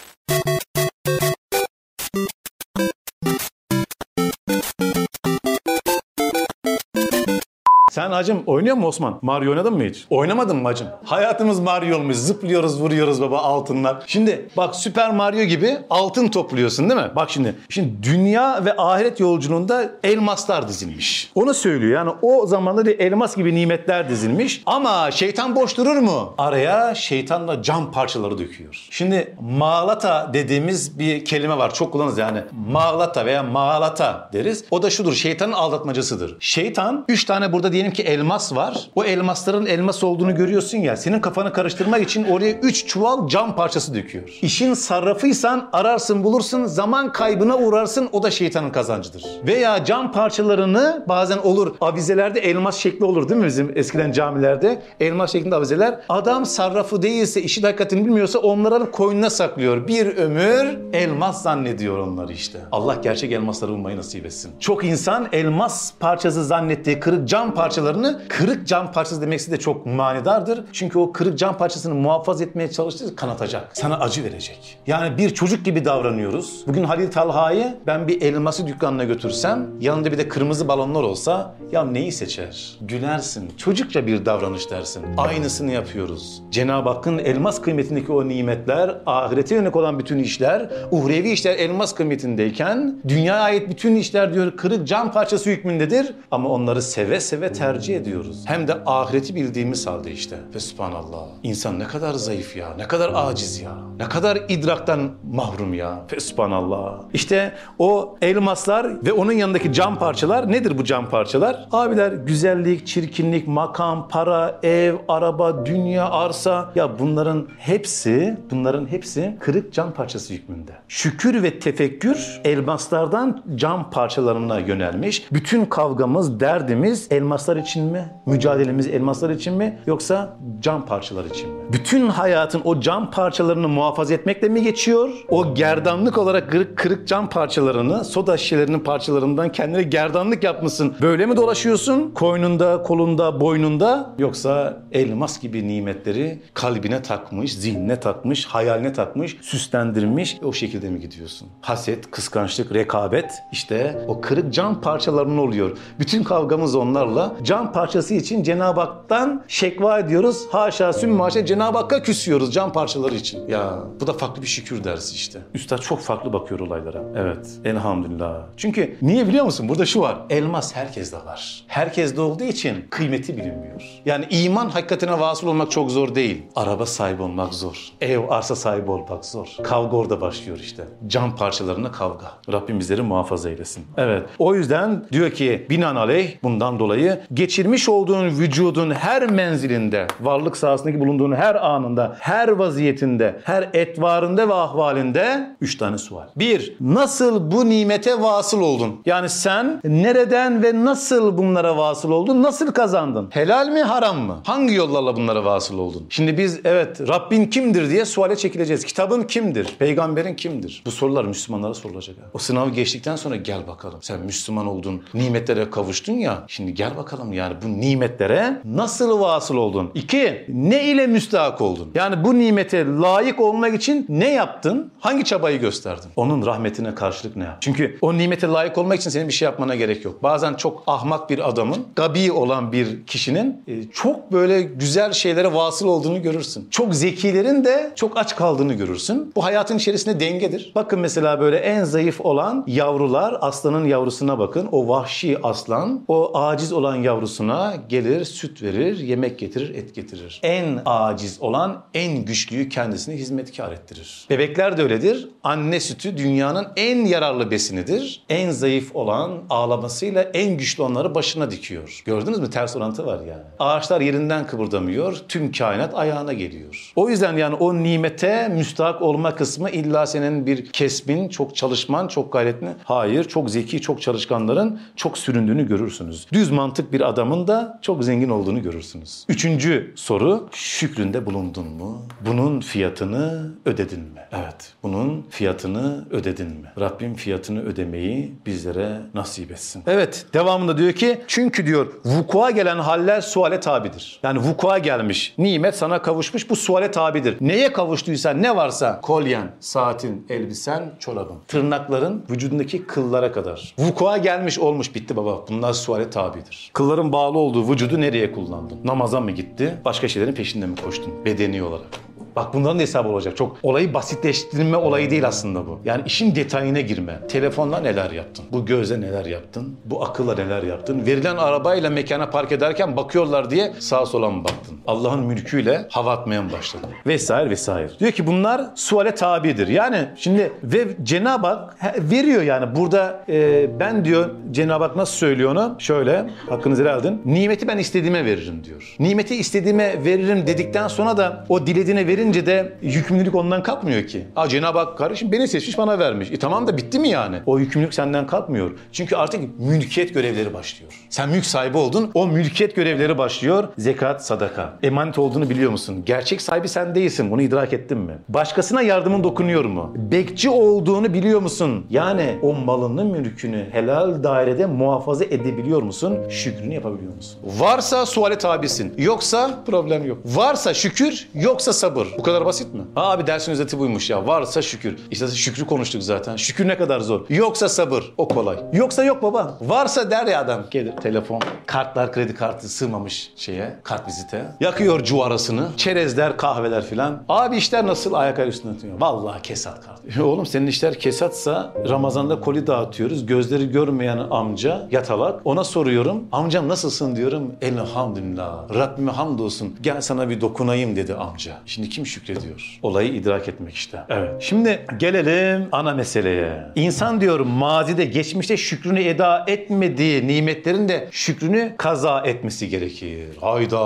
Sen 8.00 8.12
hacım 8.12 8.44
oynuyor 8.46 8.76
mu 8.76 8.88
Osman? 8.88 9.20
Mario 9.22 9.52
oynadın 9.52 9.74
mı 9.74 9.84
hiç? 9.84 10.06
Oynamadın 10.10 10.58
mı 10.58 10.68
hacım? 10.68 10.88
Hayatımız 11.06 11.60
Mario 11.60 11.98
olmuş. 11.98 12.16
Zıplıyoruz, 12.16 12.82
vuruyoruz 12.82 13.22
baba 13.22 13.38
altınlar. 13.38 14.04
Şimdi 14.08 14.50
bak 14.58 14.76
Süper 14.76 15.14
Mario 15.14 15.44
gibi 15.44 15.78
altın 15.90 16.28
topluyorsun 16.28 16.90
değil 16.90 17.02
mi? 17.02 17.08
Bak 17.16 17.30
şimdi. 17.30 17.56
Şimdi 17.70 18.04
dünya 18.04 18.66
ve 18.66 18.78
ahiret 18.78 19.20
yolculuğunda 19.20 19.90
elmaslar 20.04 20.68
dizilmiş. 20.68 21.32
Onu 21.36 21.54
söylüyor. 21.54 21.94
Yani 21.94 22.12
o 22.22 22.48
zamanda 22.48 22.92
elmas 22.92 23.38
gibi 23.38 23.56
nimetler 23.56 24.10
dizilmiş. 24.10 24.62
Ama 24.66 25.12
şeytan 25.12 25.56
boş 25.56 25.78
durur 25.78 25.98
mu? 25.98 26.34
Araya 26.38 26.96
şeytanla 26.96 27.64
cam 27.64 27.92
parçaları 27.92 28.38
döküyor. 28.38 28.88
Şimdi 28.92 29.36
mağlata 29.42 30.30
dediğimiz 30.34 31.00
bir 31.00 31.26
kelime 31.26 31.58
var. 31.58 31.74
Çok 31.74 31.92
kullanırız 31.92 32.18
yani. 32.18 32.42
Mağlata 32.72 33.26
veya 33.26 33.44
mağlata 33.44 34.30
deriz. 34.34 34.66
O 34.72 34.82
da 34.82 34.90
şudur. 34.90 35.14
Şeytanın 35.14 35.54
aldatmacasıdır. 35.54 36.38
Şeytan 36.40 37.06
3 37.08 37.26
tane 37.26 37.54
burada 37.54 37.72
diyelim 37.72 37.89
ki 37.92 38.04
elmas 38.04 38.56
var. 38.56 38.90
O 38.96 39.04
elmasların 39.04 39.66
elmas 39.66 40.04
olduğunu 40.04 40.36
görüyorsun 40.36 40.78
ya. 40.78 40.98
Senin 40.98 41.20
kafanı 41.20 41.54
karıştırmak 41.54 42.02
için 42.02 42.24
oraya 42.24 42.52
3 42.52 42.88
çuval 42.88 43.28
cam 43.28 43.56
parçası 43.56 43.94
döküyor. 43.94 44.30
İşin 44.42 44.74
sarrafıysan 44.74 45.70
ararsın 45.74 46.24
bulursun 46.24 46.66
zaman 46.66 47.12
kaybına 47.12 47.58
uğrarsın 47.58 48.10
o 48.12 48.24
da 48.24 48.32
şeytanın 48.32 48.70
kazancıdır. 48.70 49.24
Veya 49.48 49.86
cam 49.86 50.12
parçalarını 50.12 51.06
bazen 51.08 51.38
olur 51.38 51.76
avizelerde 51.82 52.40
elmas 52.40 52.78
şekli 52.78 53.06
olur 53.06 53.30
değil 53.30 53.42
mi 53.42 53.48
bizim 53.48 53.72
eskiden 53.76 54.12
camilerde? 54.12 54.82
Elmas 55.00 55.32
şeklinde 55.32 55.56
avizeler. 55.56 56.00
Adam 56.10 56.46
sarrafı 56.46 57.02
değilse 57.02 57.42
işin 57.42 57.64
hakikatini 57.64 58.06
bilmiyorsa 58.06 58.40
onları 58.40 58.76
alıp 58.76 58.94
koynuna 58.94 59.30
saklıyor. 59.30 59.88
Bir 59.88 60.18
ömür 60.18 60.78
elmas 60.94 61.42
zannediyor 61.42 61.98
onları 61.98 62.34
işte. 62.34 62.60
Allah 62.72 62.96
gerçek 63.04 63.32
elmasları 63.32 63.72
bulmayı 63.72 63.98
nasip 63.98 64.26
etsin. 64.26 64.52
Çok 64.60 64.84
insan 64.84 65.28
elmas 65.32 65.94
parçası 66.00 66.46
zannettiği 66.46 67.00
kırık 67.00 67.28
cam 67.28 67.54
parçalarını 67.70 68.22
kırık 68.28 68.68
cam 68.68 68.92
parçası 68.92 69.22
demesi 69.22 69.52
de 69.52 69.58
çok 69.58 69.86
manidardır. 69.86 70.64
Çünkü 70.74 71.00
o 71.00 71.12
kırık 71.12 71.38
cam 71.38 71.58
parçasını 71.58 71.96
muhafaza 71.96 72.44
etmeye 72.44 72.72
çalıştığı 72.72 73.16
kanatacak. 73.16 73.70
Sana 73.74 74.00
acı 74.00 74.24
verecek. 74.24 74.78
Yani 74.88 75.18
bir 75.18 75.30
çocuk 75.30 75.66
gibi 75.66 75.86
davranıyoruz. 75.86 76.64
Bugün 76.68 76.84
Halil 76.84 77.12
Talha'yı 77.12 77.78
ben 77.88 78.08
bir 78.08 78.22
elması 78.22 78.68
dükkanına 78.68 79.04
götürsem 79.04 79.68
yanında 79.80 80.12
bir 80.12 80.18
de 80.18 80.28
kırmızı 80.28 80.68
balonlar 80.68 81.04
olsa 81.04 81.56
ya 81.72 81.86
neyi 81.86 82.12
seçer? 82.12 82.78
Gülersin. 82.82 83.52
Çocukça 83.58 84.08
bir 84.08 84.26
davranış 84.26 84.72
dersin. 84.72 85.04
Aynısını 85.18 85.72
yapıyoruz. 85.72 86.42
Cenab-ı 86.52 86.90
Hakk'ın 86.90 87.18
elmas 87.18 87.62
kıymetindeki 87.62 88.12
o 88.12 88.28
nimetler, 88.28 88.98
ahirete 89.06 89.56
yönelik 89.56 89.76
olan 89.76 90.00
bütün 90.00 90.20
işler, 90.20 90.70
uhrevi 90.92 91.30
işler 91.30 91.56
elmas 91.56 91.96
kıymetindeyken 91.96 93.02
dünyaya 93.08 93.42
ait 93.42 93.70
bütün 93.70 93.96
işler 93.96 94.34
diyor 94.34 94.58
kırık 94.58 94.88
cam 94.88 95.12
parçası 95.12 95.50
hükmündedir. 95.50 96.14
Ama 96.32 96.50
onları 96.50 96.82
seve 96.82 97.20
seve 97.20 97.54
tercih 97.60 97.96
ediyoruz. 97.96 98.44
Hem 98.46 98.68
de 98.68 98.74
ahireti 98.86 99.36
bildiğimiz 99.36 99.88
halde 99.88 100.12
işte. 100.12 100.38
Ve 100.56 100.60
subhanallah. 100.60 101.26
İnsan 101.44 101.80
ne 101.80 101.88
kadar 101.88 102.14
zayıf 102.14 102.56
ya, 102.56 102.74
ne 102.78 102.88
kadar 102.88 103.12
aciz 103.16 103.62
ya, 103.62 103.72
ne 104.00 104.10
kadar 104.10 104.38
idraktan 104.50 105.12
mahrum 105.32 105.74
ya. 105.74 106.02
Ve 106.14 106.20
subhanallah. 106.20 107.00
İşte 107.14 107.54
o 107.80 108.18
elmaslar 108.22 109.06
ve 109.06 109.14
onun 109.14 109.32
yanındaki 109.32 109.74
cam 109.74 110.00
parçalar 110.00 110.52
nedir 110.52 110.78
bu 110.78 110.84
cam 110.84 111.10
parçalar? 111.10 111.68
Abiler 111.72 112.12
güzellik, 112.12 112.88
çirkinlik, 112.88 113.48
makam, 113.48 114.08
para, 114.08 114.60
ev, 114.64 114.96
araba, 115.08 115.66
dünya, 115.66 116.10
arsa. 116.10 116.72
Ya 116.76 117.00
bunların 117.00 117.48
hepsi, 117.58 118.38
bunların 118.52 118.86
hepsi 118.86 119.38
kırık 119.40 119.74
cam 119.74 119.92
parçası 119.92 120.34
hükmünde. 120.34 120.72
Şükür 120.88 121.44
ve 121.44 121.60
tefekkür 121.60 122.42
elmaslardan 122.44 123.44
cam 123.56 123.90
parçalarına 123.90 124.60
yönelmiş. 124.60 125.28
Bütün 125.32 125.66
kavgamız, 125.66 126.40
derdimiz 126.40 127.08
elmaslar 127.12 127.49
için 127.56 127.86
mi? 127.86 128.10
Mücadelemiz 128.26 128.88
elmaslar 128.88 129.30
için 129.30 129.54
mi? 129.54 129.80
Yoksa 129.86 130.38
cam 130.60 130.86
parçalar 130.86 131.26
için 131.26 131.50
mi? 131.50 131.59
Bütün 131.72 132.10
hayatın 132.10 132.62
o 132.64 132.82
cam 132.82 133.12
parçalarını 133.12 133.68
muhafaza 133.68 134.14
etmekle 134.14 134.50
mi 134.50 134.64
geçiyor? 134.64 135.10
O 135.30 135.56
gerdanlık 135.56 136.18
olarak 136.18 136.52
kırık, 136.52 136.78
kırık 136.78 137.08
cam 137.08 137.30
parçalarını, 137.30 138.06
soda 138.06 138.38
şişelerinin 138.38 138.80
parçalarından 138.80 139.52
kendine 139.52 139.84
gerdanlık 139.84 140.44
yapmışsın. 140.44 140.96
Böyle 141.02 141.26
mi 141.26 141.38
dolaşıyorsun? 141.38 142.12
Koynunda, 142.16 142.84
kolunda, 142.84 143.42
boynunda? 143.42 144.16
Yoksa 144.18 144.82
elmas 144.92 145.40
gibi 145.40 145.68
nimetleri 145.68 146.40
kalbine 146.54 147.02
takmış, 147.02 147.54
zihnine 147.54 148.00
takmış, 148.00 148.46
hayaline 148.46 148.94
takmış, 148.94 149.38
süslendirmiş 149.42 150.38
o 150.44 150.54
şekilde 150.54 150.90
mi 150.90 151.00
gidiyorsun? 151.00 151.48
Haset, 151.62 152.12
kıskançlık, 152.12 152.74
rekabet 152.74 153.32
işte 153.52 154.06
o 154.08 154.22
kırık 154.22 154.54
cam 154.54 154.82
parçalarının 154.82 155.38
oluyor. 155.38 155.78
Bütün 156.00 156.24
kavgamız 156.24 156.76
onlarla. 156.76 157.36
Cam 157.44 157.72
parçası 157.72 158.14
için 158.14 158.44
Cenab-ı 158.44 158.80
Hak'tan 158.80 159.44
şekva 159.48 160.00
ediyoruz. 160.00 160.48
Haşa 160.52 160.94
süm 160.94 161.20
haşa 161.20 161.46
Cenab-ı 161.60 161.78
Hakk'a 161.78 162.04
küsüyoruz 162.04 162.54
cam 162.54 162.74
parçaları 162.74 163.16
için. 163.16 163.48
Ya 163.48 163.80
bu 164.00 164.08
da 164.08 164.14
farklı 164.14 164.42
bir 164.42 164.48
şükür 164.48 164.84
dersi 164.84 165.16
işte. 165.16 165.40
Üstad 165.54 165.80
çok 165.80 166.02
farklı 166.02 166.34
bakıyor 166.34 166.60
olaylara. 166.60 167.04
Evet. 167.16 167.48
Elhamdülillah. 167.66 168.42
Çünkü 168.58 168.98
niye 169.02 169.28
biliyor 169.28 169.46
musun? 169.46 169.70
Burada 169.70 169.86
şu 169.86 170.02
var. 170.02 170.18
Elmas 170.30 170.76
herkeste 170.76 171.18
var. 171.18 171.64
Herkeste 171.68 172.22
olduğu 172.22 172.44
için 172.44 172.86
kıymeti 172.90 173.38
bilinmiyor. 173.38 173.82
Yani 174.06 174.26
iman 174.30 174.70
hakikatine 174.70 175.20
vasıl 175.20 175.48
olmak 175.48 175.72
çok 175.72 175.92
zor 175.92 176.16
değil. 176.16 176.44
Araba 176.56 176.86
sahibi 176.86 177.22
olmak 177.22 177.54
zor. 177.54 177.90
Ev, 178.02 178.20
arsa 178.30 178.56
sahibi 178.56 178.92
olmak 178.92 179.26
zor. 179.26 179.48
Kavga 179.64 179.98
orada 179.98 180.22
başlıyor 180.22 180.60
işte. 180.60 180.84
Cam 181.08 181.36
parçalarına 181.36 181.92
kavga. 181.92 182.32
Rabbim 182.52 182.80
bizleri 182.80 183.02
muhafaza 183.02 183.50
eylesin. 183.50 183.86
Evet. 183.98 184.24
O 184.40 184.56
yüzden 184.56 185.06
diyor 185.12 185.32
ki 185.32 185.68
binaenaleyh 185.70 186.32
bundan 186.44 186.80
dolayı 186.80 187.20
geçirmiş 187.34 187.90
olduğun 187.90 188.26
vücudun 188.26 188.92
her 188.92 189.32
menzilinde, 189.32 190.08
varlık 190.22 190.58
sahasındaki 190.58 191.00
bulunduğun 191.00 191.32
her 191.32 191.49
anında, 191.56 192.18
her 192.20 192.48
vaziyetinde, 192.48 193.40
her 193.44 193.70
etvarında 193.74 194.50
ve 194.50 194.54
ahvalinde 194.54 195.56
üç 195.62 195.78
tane 195.78 195.98
sual. 195.98 196.28
Bir, 196.36 196.76
nasıl 196.82 197.52
bu 197.52 197.70
nimete 197.70 198.22
vasıl 198.22 198.62
oldun? 198.62 199.02
Yani 199.06 199.30
sen 199.30 199.82
nereden 199.84 200.64
ve 200.64 200.86
nasıl 200.86 201.38
bunlara 201.38 201.78
vasıl 201.78 202.12
oldun? 202.12 202.44
Nasıl 202.44 202.72
kazandın? 202.72 203.28
Helal 203.32 203.68
mi 203.68 203.82
haram 203.82 204.18
mı? 204.20 204.38
Hangi 204.46 204.74
yollarla 204.76 205.16
bunlara 205.16 205.46
vasıl 205.46 205.80
oldun? 205.80 206.06
Şimdi 206.10 206.38
biz 206.38 206.60
evet 206.66 207.08
Rabbin 207.08 207.46
kimdir 207.46 207.90
diye 207.90 208.06
suale 208.06 208.36
çekileceğiz. 208.36 208.86
Kitabın 208.86 209.24
kimdir? 209.24 209.76
Peygamberin 209.80 210.36
kimdir? 210.36 210.84
Bu 210.86 210.92
sorular 210.92 211.26
Müslümanlara 211.26 211.74
sorulacak. 211.74 212.16
O 212.34 212.38
sınavı 212.38 212.70
geçtikten 212.70 213.16
sonra 213.16 213.36
gel 213.36 213.68
bakalım. 213.68 214.00
Sen 214.02 214.20
Müslüman 214.20 214.68
oldun, 214.68 215.04
nimetlere 215.14 215.70
kavuştun 215.70 216.14
ya. 216.14 216.44
Şimdi 216.48 216.74
gel 216.74 216.98
bakalım 216.98 217.34
yani 217.34 217.56
bu 217.64 217.82
nimetlere 217.82 218.62
nasıl 218.66 219.20
vasıl 219.20 219.56
oldun? 219.56 219.92
İki, 219.94 220.46
ne 220.50 220.84
ile 220.84 221.08
müstahak 221.08 221.39
oldun? 221.62 221.92
Yani 221.96 222.24
bu 222.24 222.40
nimete 222.40 222.86
layık 222.86 223.40
olmak 223.40 223.76
için 223.76 224.06
ne 224.10 224.30
yaptın? 224.34 224.92
Hangi 225.00 225.24
çabayı 225.24 225.60
gösterdin? 225.60 226.10
Onun 226.16 226.46
rahmetine 226.46 226.96
karşılık 226.96 227.36
ne 227.36 227.44
yap? 227.44 227.58
Çünkü 227.62 227.98
o 228.02 228.18
nimete 228.18 228.48
layık 228.48 228.78
olmak 228.78 229.00
için 229.00 229.10
senin 229.10 229.28
bir 229.28 229.34
şey 229.34 229.46
yapmana 229.46 229.76
gerek 229.76 230.06
yok. 230.06 230.24
Bazen 230.24 230.54
çok 230.54 230.84
ahmak 230.88 231.30
bir 231.30 231.50
adamın, 231.50 231.78
gabi 231.96 232.32
olan 232.32 232.72
bir 232.72 233.06
kişinin 233.06 233.64
e, 233.68 233.84
çok 233.84 234.32
böyle 234.32 234.62
güzel 234.62 235.12
şeylere 235.12 235.54
vasıl 235.54 235.88
olduğunu 235.88 236.22
görürsün. 236.22 236.68
Çok 236.72 236.96
zekilerin 236.96 237.66
de 237.66 237.92
çok 237.96 238.18
aç 238.18 238.36
kaldığını 238.36 238.74
görürsün. 238.74 239.32
Bu 239.36 239.44
hayatın 239.44 239.78
içerisinde 239.78 240.20
dengedir. 240.20 240.72
Bakın 240.76 241.00
mesela 241.00 241.40
böyle 241.40 241.58
en 241.58 241.84
zayıf 241.84 242.22
olan 242.22 242.64
yavrular 242.68 243.38
aslanın 243.42 243.86
yavrusuna 243.86 244.40
bakın. 244.40 244.70
O 244.72 244.88
vahşi 244.88 245.38
aslan 245.44 246.02
o 246.08 246.38
aciz 246.38 246.74
olan 246.74 246.96
yavrusuna 246.96 247.74
gelir, 247.90 248.26
süt 248.26 248.64
verir, 248.64 248.98
yemek 248.98 249.40
getirir, 249.40 249.76
et 249.76 249.96
getirir. 249.96 250.40
En 250.44 250.82
aciz 250.86 251.29
olan 251.40 251.84
en 251.94 252.26
güçlüyü 252.26 252.70
kendisine 252.70 253.16
hizmetkar 253.16 253.72
ettirir. 253.72 254.26
Bebekler 254.30 254.78
de 254.78 254.84
öyledir. 254.84 255.30
Anne 255.44 255.80
sütü 255.80 256.18
dünyanın 256.18 256.68
en 256.76 257.06
yararlı 257.06 257.52
besinidir. 257.52 258.24
En 258.30 258.52
zayıf 258.52 258.96
olan 258.96 259.40
ağlamasıyla 259.50 260.22
en 260.22 260.58
güçlü 260.58 260.84
onları 260.84 261.16
başına 261.16 261.52
dikiyor. 261.52 262.02
Gördünüz 262.06 262.40
mü? 262.40 262.50
Ters 262.50 262.76
orantı 262.76 263.06
var 263.06 263.20
yani. 263.20 263.44
Ağaçlar 263.60 264.02
yerinden 264.02 264.48
kıpırdamıyor. 264.48 265.18
Tüm 265.28 265.52
kainat 265.52 265.96
ayağına 265.96 266.34
geliyor. 266.34 266.92
O 266.96 267.10
yüzden 267.10 267.38
yani 267.38 267.56
o 267.56 267.84
nimete 267.84 268.48
müstahak 268.48 269.02
olma 269.02 269.36
kısmı 269.36 269.70
illa 269.70 270.06
senin 270.06 270.46
bir 270.46 270.72
kesbin, 270.72 271.30
çok 271.30 271.56
çalışman, 271.56 272.08
çok 272.08 272.34
gayretli. 272.34 272.68
Hayır, 272.84 273.24
çok 273.24 273.50
zeki, 273.50 273.82
çok 273.82 274.02
çalışkanların 274.02 274.80
çok 274.96 275.18
süründüğünü 275.18 275.68
görürsünüz. 275.68 276.28
Düz 276.34 276.52
mantık 276.52 276.94
bir 276.94 277.02
adamın 277.10 277.48
da 277.48 277.80
çok 277.82 278.04
zengin 278.04 278.30
olduğunu 278.30 278.62
görürsünüz. 278.62 279.26
Üçüncü 279.30 279.94
soru, 279.96 280.50
şükründe 280.54 281.19
bulundun 281.26 281.68
mu? 281.68 282.02
Bunun 282.26 282.60
fiyatını 282.60 283.52
ödedin 283.66 284.00
mi? 284.00 284.20
Evet, 284.32 284.74
bunun 284.84 285.26
fiyatını 285.30 286.06
ödedin 286.12 286.48
mi? 286.48 286.72
Rabbim 286.80 287.16
fiyatını 287.16 287.64
ödemeyi 287.64 288.34
bizlere 288.46 289.02
nasip 289.14 289.52
etsin. 289.52 289.84
Evet, 289.88 290.26
devamında 290.34 290.78
diyor 290.78 290.94
ki, 290.94 291.22
çünkü 291.28 291.66
diyor 291.66 291.88
vukua 292.06 292.52
gelen 292.52 292.80
haller 292.80 293.22
suale 293.22 293.60
tabidir. 293.60 294.20
Yani 294.24 294.40
vukua 294.40 294.78
gelmiş, 294.78 295.34
nimet 295.38 295.76
sana 295.76 296.02
kavuşmuş, 296.02 296.50
bu 296.50 296.56
suale 296.56 296.92
tabidir. 296.92 297.38
Neye 297.42 297.74
kavuştuysan, 297.74 298.42
ne 298.42 298.56
varsa, 298.56 299.02
kolyen, 299.02 299.52
saatin, 299.60 300.26
elbisen, 300.30 300.92
çorabın, 301.00 301.38
tırnakların, 301.48 302.26
vücudundaki 302.30 302.86
kıllara 302.88 303.32
kadar. 303.32 303.74
Vukua 303.80 304.18
gelmiş 304.18 304.60
olmuş, 304.60 304.96
bitti 304.96 305.16
baba. 305.16 305.48
Bunlar 305.50 305.74
suale 305.74 306.10
tabidir. 306.10 306.72
Kılların 306.74 307.12
bağlı 307.12 307.38
olduğu 307.38 307.72
vücudu 307.72 308.02
nereye 308.02 308.32
kullandın? 308.32 308.80
Namaza 308.84 309.22
mı 309.22 309.32
gitti? 309.32 309.78
Başka 309.86 310.08
şeylerin 310.08 310.34
peşinde 310.34 310.66
mi 310.66 310.76
koştun? 311.00 311.26
Bedeni 311.26 311.64
olarak. 311.64 312.09
Bak 312.36 312.54
bunların 312.54 312.80
da 312.80 312.82
hesabı 312.84 313.10
olacak. 313.10 313.38
Çok 313.38 313.58
olayı 313.64 313.94
basitleştirme 313.94 314.78
olayı 314.78 315.10
değil 315.10 315.28
aslında 315.28 315.68
bu. 315.68 315.80
Yani 315.86 316.02
işin 316.06 316.36
detayına 316.36 316.80
girme. 316.82 317.20
Telefonla 317.28 317.80
neler 317.80 318.12
yaptın? 318.12 318.46
Bu 318.52 318.66
gözle 318.66 319.02
neler 319.02 319.26
yaptın? 319.26 319.78
Bu 319.86 320.04
akılla 320.04 320.36
neler 320.36 320.64
yaptın? 320.64 321.06
Verilen 321.06 321.38
arabayla 321.38 321.90
mekana 321.90 322.30
park 322.30 322.52
ederken 322.52 322.98
bakıyorlar 322.98 323.50
diye 323.50 323.74
sağa 323.80 324.06
sola 324.06 324.30
mı 324.30 324.44
baktın? 324.44 324.78
Allah'ın 324.88 325.26
mülküyle 325.26 325.86
hava 325.90 326.12
atmaya 326.12 326.42
mı 326.42 326.52
başladın? 326.52 326.90
Vesaire 327.08 327.50
vesaire. 327.50 327.90
Diyor 328.00 328.12
ki 328.12 328.28
bunlar 328.28 328.62
suale 328.76 329.16
tabidir. 329.16 329.68
Yani 329.68 330.08
şimdi 330.16 330.52
ve 330.64 330.88
Cenab-ı 331.04 331.48
Hak 331.48 331.76
veriyor 331.98 332.42
yani. 332.42 332.76
Burada 332.76 333.24
e, 333.30 333.80
ben 333.80 334.06
diyor 334.06 334.30
Cenab-ı 334.52 334.84
Hak 334.84 334.96
nasıl 334.96 335.14
söylüyor 335.14 335.52
onu? 335.52 335.76
Şöyle 335.80 336.30
hakkınızı 336.50 336.82
helal 336.82 337.00
edin. 337.00 337.22
Nimeti 337.26 337.68
ben 337.68 337.78
istediğime 337.78 338.26
veririm 338.26 338.64
diyor. 338.64 338.96
Nimeti 339.00 339.36
istediğime 339.36 340.06
veririm 340.06 340.48
dedikten 340.48 340.88
sonra 340.88 341.18
da 341.18 341.46
o 341.50 341.68
dilediğine 341.68 342.08
verince 342.20 342.46
de 342.46 342.74
yükümlülük 342.82 343.36
ondan 343.36 343.64
kalkmıyor 343.64 344.08
ki. 344.08 344.26
Aa 344.36 344.48
Cenab-ı 344.48 344.80
Hak 344.80 344.98
kardeşim 344.98 345.32
beni 345.32 345.48
seçmiş 345.48 345.78
bana 345.78 346.00
vermiş. 346.00 346.32
E 346.32 346.38
tamam 346.38 346.68
da 346.68 346.78
bitti 346.78 347.00
mi 347.00 347.10
yani? 347.10 347.40
O 347.46 347.60
yükümlülük 347.60 347.94
senden 347.94 348.28
kalkmıyor. 348.28 348.72
Çünkü 348.92 349.16
artık 349.16 349.60
mülkiyet 349.60 350.14
görevleri 350.14 350.54
başlıyor. 350.54 350.92
Sen 351.10 351.30
mülk 351.30 351.46
sahibi 351.46 351.78
oldun. 351.78 352.12
O 352.14 352.28
mülkiyet 352.28 352.76
görevleri 352.76 353.18
başlıyor. 353.18 353.68
Zekat, 353.78 354.26
sadaka. 354.26 354.74
Emanet 354.84 355.20
olduğunu 355.20 355.50
biliyor 355.50 355.72
musun? 355.72 356.04
Gerçek 356.06 356.42
sahibi 356.42 356.68
sen 356.68 356.96
değilsin. 356.96 357.32
Bunu 357.32 357.42
idrak 357.42 357.74
ettin 357.74 357.98
mi? 357.98 358.14
Başkasına 358.30 358.82
yardımın 358.82 359.24
dokunuyor 359.24 359.66
mu? 359.66 359.94
Bekçi 359.96 360.50
olduğunu 360.50 361.14
biliyor 361.14 361.42
musun? 361.42 361.86
Yani 361.90 362.40
o 362.42 362.54
malını, 362.54 363.06
mülkünü 363.06 363.66
helal 363.72 364.24
dairede 364.24 364.66
muhafaza 364.66 365.24
edebiliyor 365.26 365.82
musun? 365.82 366.18
Şükrünü 366.30 366.74
yapabiliyor 366.74 367.16
musun? 367.16 367.40
Varsa 367.60 368.06
suale 368.06 368.38
tabisin. 368.38 368.94
Yoksa 368.98 369.60
problem 369.66 370.06
yok. 370.06 370.18
Varsa 370.26 370.74
şükür, 370.74 371.30
yoksa 371.34 371.74
sabır. 371.74 372.09
Bu 372.18 372.24
kadar 372.24 372.46
basit 372.46 372.74
mi? 372.74 372.82
Ha 372.96 373.12
abi 373.12 373.28
dersin 373.28 373.52
özeti 373.52 373.80
buymuş 373.80 374.10
ya. 374.10 374.28
Varsa 374.28 374.62
şükür. 374.62 374.98
İşte 375.12 375.28
şükrü 375.28 375.66
konuştuk 375.66 376.04
zaten. 376.04 376.36
Şükür 376.36 376.68
ne 376.68 376.78
kadar 376.78 377.00
zor. 377.00 377.22
Yoksa 377.30 377.70
sabır. 377.70 378.14
O 378.18 378.28
kolay. 378.28 378.58
Yoksa 378.74 379.04
yok 379.04 379.24
baba. 379.24 379.58
Varsa 379.62 380.12
der 380.12 380.28
ya 380.28 380.40
adam. 380.42 380.64
Gelir 380.72 380.92
telefon. 380.98 381.42
Kartlar 381.66 382.12
kredi 382.12 382.36
kartı 382.36 382.70
sığmamış 382.70 383.32
şeye. 383.36 383.76
Kart 383.84 384.08
vizite. 384.08 384.46
Yakıyor 384.60 385.04
cuvarasını. 385.04 385.68
Çerezler, 385.78 386.38
kahveler 386.38 386.86
filan. 386.86 387.24
Abi 387.30 387.58
işler 387.58 387.88
nasıl? 387.88 388.14
Ayak 388.14 388.40
ayı 388.40 388.48
üstüne 388.48 388.72
atıyor. 388.72 389.00
Vallahi 389.02 389.42
kesat 389.42 389.86
kart. 389.86 390.20
Oğlum 390.20 390.46
senin 390.46 390.68
işler 390.68 391.00
kesatsa 391.00 391.74
Ramazan'da 391.90 392.40
koli 392.40 392.68
dağıtıyoruz. 392.68 393.26
Gözleri 393.26 393.72
görmeyen 393.72 394.18
amca 394.18 394.88
yatalak. 394.92 395.42
Ona 395.46 395.64
soruyorum. 395.64 396.24
Amcam 396.32 396.68
nasılsın 396.70 397.16
diyorum. 397.16 397.52
Elhamdülillah. 397.62 398.76
Rabbime 398.76 399.12
hamdolsun. 399.12 399.76
Gel 399.82 400.02
sana 400.02 400.30
bir 400.30 400.42
dokunayım 400.42 400.96
dedi 400.96 401.14
amca. 401.16 401.54
Şimdi 401.66 401.90
kim 401.90 401.99
şükrediyor? 402.06 402.80
Olayı 402.84 403.14
idrak 403.14 403.48
etmek 403.48 403.76
işte. 403.76 404.00
Evet. 404.10 404.30
Şimdi 404.40 404.86
gelelim 404.98 405.70
ana 405.72 405.94
meseleye. 405.94 406.64
İnsan 406.76 407.22
diyor 407.22 407.40
mazide, 407.40 408.06
geçmişte 408.06 408.58
şükrünü 408.58 409.04
eda 409.04 409.44
etmediği 409.48 410.28
nimetlerin 410.28 410.90
de 410.90 411.08
şükrünü 411.12 411.74
kaza 411.78 412.22
etmesi 412.26 412.70
gerekir. 412.70 413.28
Hayda. 413.42 413.80